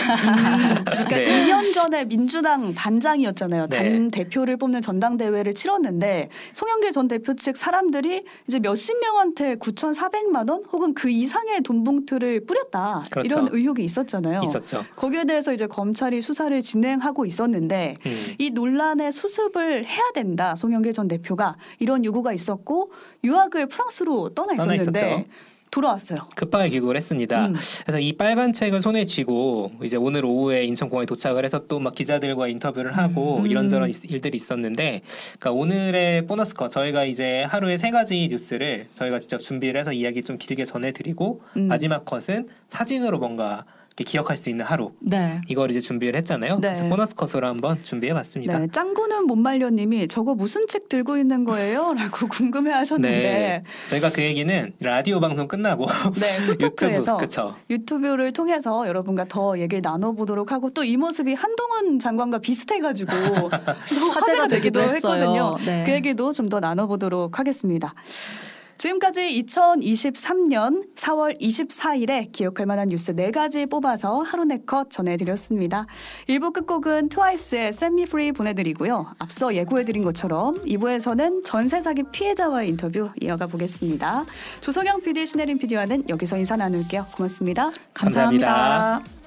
그러니까 0.85 1.17
네. 1.17 1.45
2년 1.47 1.73
전에 1.75 2.05
민주당 2.05 2.75
단장이었잖아요. 2.75 3.67
네. 3.69 3.77
단 3.79 4.11
대표를 4.11 4.57
뽑는 4.57 4.81
전당대회를 4.81 5.53
치렀는데 5.55 6.29
송영길 6.53 6.93
전 6.93 7.09
대표 7.09 7.35
측 7.35 7.57
사람들이 7.57 8.25
이제 8.49 8.59
몇십 8.59 8.99
명한테 9.01 9.57
9,400만 9.57 10.49
원 10.51 10.65
혹은 10.73 10.95
그 10.95 11.11
이상의 11.11 11.61
돈 11.63 11.85
봉투를 11.85 12.45
뿌렸다. 12.47 13.05
그렇죠. 13.11 13.27
이런 13.27 13.49
의혹이 13.53 13.85
있었잖아요. 13.85 14.41
있었죠. 14.43 14.85
거기에 14.97 15.25
대해서 15.25 15.53
이제 15.53 15.67
검찰이 15.67 16.21
수사를 16.23 16.61
진행하고 16.63 17.27
있었는데 17.27 17.97
음. 18.07 18.33
이 18.39 18.51
논란의 18.51 19.13
수습을 19.13 19.85
해야 19.85 20.03
된다. 20.15 20.55
송영길 20.55 20.93
전 20.93 21.09
대표가 21.09 21.44
이런 21.79 22.05
요구가 22.05 22.33
있었고 22.33 22.93
유학을 23.25 23.67
프랑스로 23.69 24.31
떠나 24.35 24.55
있었는데. 24.55 25.27
돌아왔어요. 25.71 26.21
급하게 26.37 26.69
귀국을 26.69 26.97
했습니다. 26.97 27.47
음. 27.49 27.55
그래서 27.83 27.99
이 27.99 28.13
빨간 28.13 28.53
책을 28.53 28.81
손에 28.81 29.05
쥐고 29.07 29.73
이제 29.83 29.97
오늘 29.97 30.25
오후에 30.25 30.65
인천공항에 30.67 31.05
도착을 31.05 31.45
해서 31.45 31.67
또 31.67 31.81
막 31.81 31.97
기자들과 31.97 32.47
인터뷰를 32.47 32.97
하고 32.97 33.39
음. 33.39 33.47
이런저런 33.49 33.89
있- 33.91 34.09
일들이 34.09 34.37
있었는데, 34.37 35.01
그러니까 35.41 35.51
오늘의 35.51 36.27
보너스 36.29 36.55
컷 36.55 36.69
저희가 36.69 37.05
이제 37.07 37.43
하루에 37.43 37.77
세 37.77 37.91
가지 37.91 38.29
뉴스를 38.31 38.87
저희가 38.95 39.19
직접 39.19 39.39
준비를 39.39 39.81
해서 39.81 39.93
이야기 39.93 40.23
좀 40.23 40.39
길게 40.39 40.65
전해드리고 40.65 41.41
음. 41.57 41.67
마지막 41.67 42.05
컷은 42.05 42.47
사진으로 42.69 43.19
뭔가 43.19 43.65
기억할 44.03 44.37
수 44.37 44.51
있는 44.51 44.65
하루 44.65 44.91
네. 44.99 45.41
이걸 45.47 45.71
이제 45.71 45.81
준비를 45.81 46.17
했잖아요. 46.17 46.55
네. 46.57 46.61
그래서 46.69 46.85
보너스 46.89 47.15
컷으로 47.15 47.47
한번 47.47 47.81
준비해봤습니다. 47.85 48.59
네, 48.59 48.67
짱구는 48.73 49.27
못 49.27 49.37
말려님이 49.37 50.09
저거 50.09 50.35
무슨 50.35 50.67
책 50.67 50.89
들고 50.89 51.17
있는 51.17 51.45
거예요? 51.45 51.95
라고 51.97 52.27
궁금해하셨는데 52.29 53.17
네, 53.17 53.63
저희가 53.91 54.11
그 54.11 54.23
얘기는 54.23 54.73
라디오 54.81 55.21
방송 55.21 55.47
끝나고 55.47 55.87
네, 56.19 56.49
유튜브 56.65 57.17
그쵸 57.19 57.55
유튜브를 57.71 58.33
통해서 58.33 58.89
여러분과 58.89 59.27
더 59.29 59.59
얘기를 59.61 59.81
나눠보도록 59.83 60.51
하고 60.51 60.71
또 60.71 60.83
이 60.85 60.97
모습이 60.97 61.35
한동훈 61.35 61.99
장관과 61.99 62.39
비슷해가지고 62.39 63.11
또 63.13 63.49
화제가 64.13 64.49
되기도. 64.49 64.81
했거든요. 64.83 65.57
네. 65.65 65.83
그 65.87 65.93
얘기도 65.93 66.33
좀 66.33 66.49
더 66.51 66.61
나눠보도록 66.61 67.39
하겠습니다. 67.39 67.95
지금까지 68.79 69.43
2023년 69.47 70.95
4월 70.95 71.41
24일에 71.41 72.31
기억할 72.33 72.67
만한 72.67 72.89
뉴스 72.89 73.15
4가지 73.15 73.69
뽑아서 73.69 74.23
하루 74.23 74.45
네컷 74.45 74.91
전해드렸습니다. 74.91 75.87
1부 76.29 76.53
끝곡은 76.53 77.09
트와이스의 77.09 77.73
Set 77.73 77.93
Me 77.93 78.07
Free 78.07 78.33
보내드리고요. 78.33 79.15
앞서 79.19 79.55
예고해드린 79.55 80.03
것처럼 80.03 80.55
2부에서는 80.65 81.45
전세 81.45 81.81
사기 81.81 82.03
피해자와의 82.11 82.69
인터뷰 82.69 83.11
이어가 83.21 83.47
보겠습니다. 83.47 84.25
조석영 84.61 85.03
PD, 85.03 85.27
신혜림 85.27 85.59
PD와는 85.59 86.09
여기서 86.09 86.37
인사 86.37 86.57
나눌게요. 86.57 87.07
고맙습니다. 87.13 87.71
감사합니다. 87.95 88.47
감사합니다. 88.47 89.24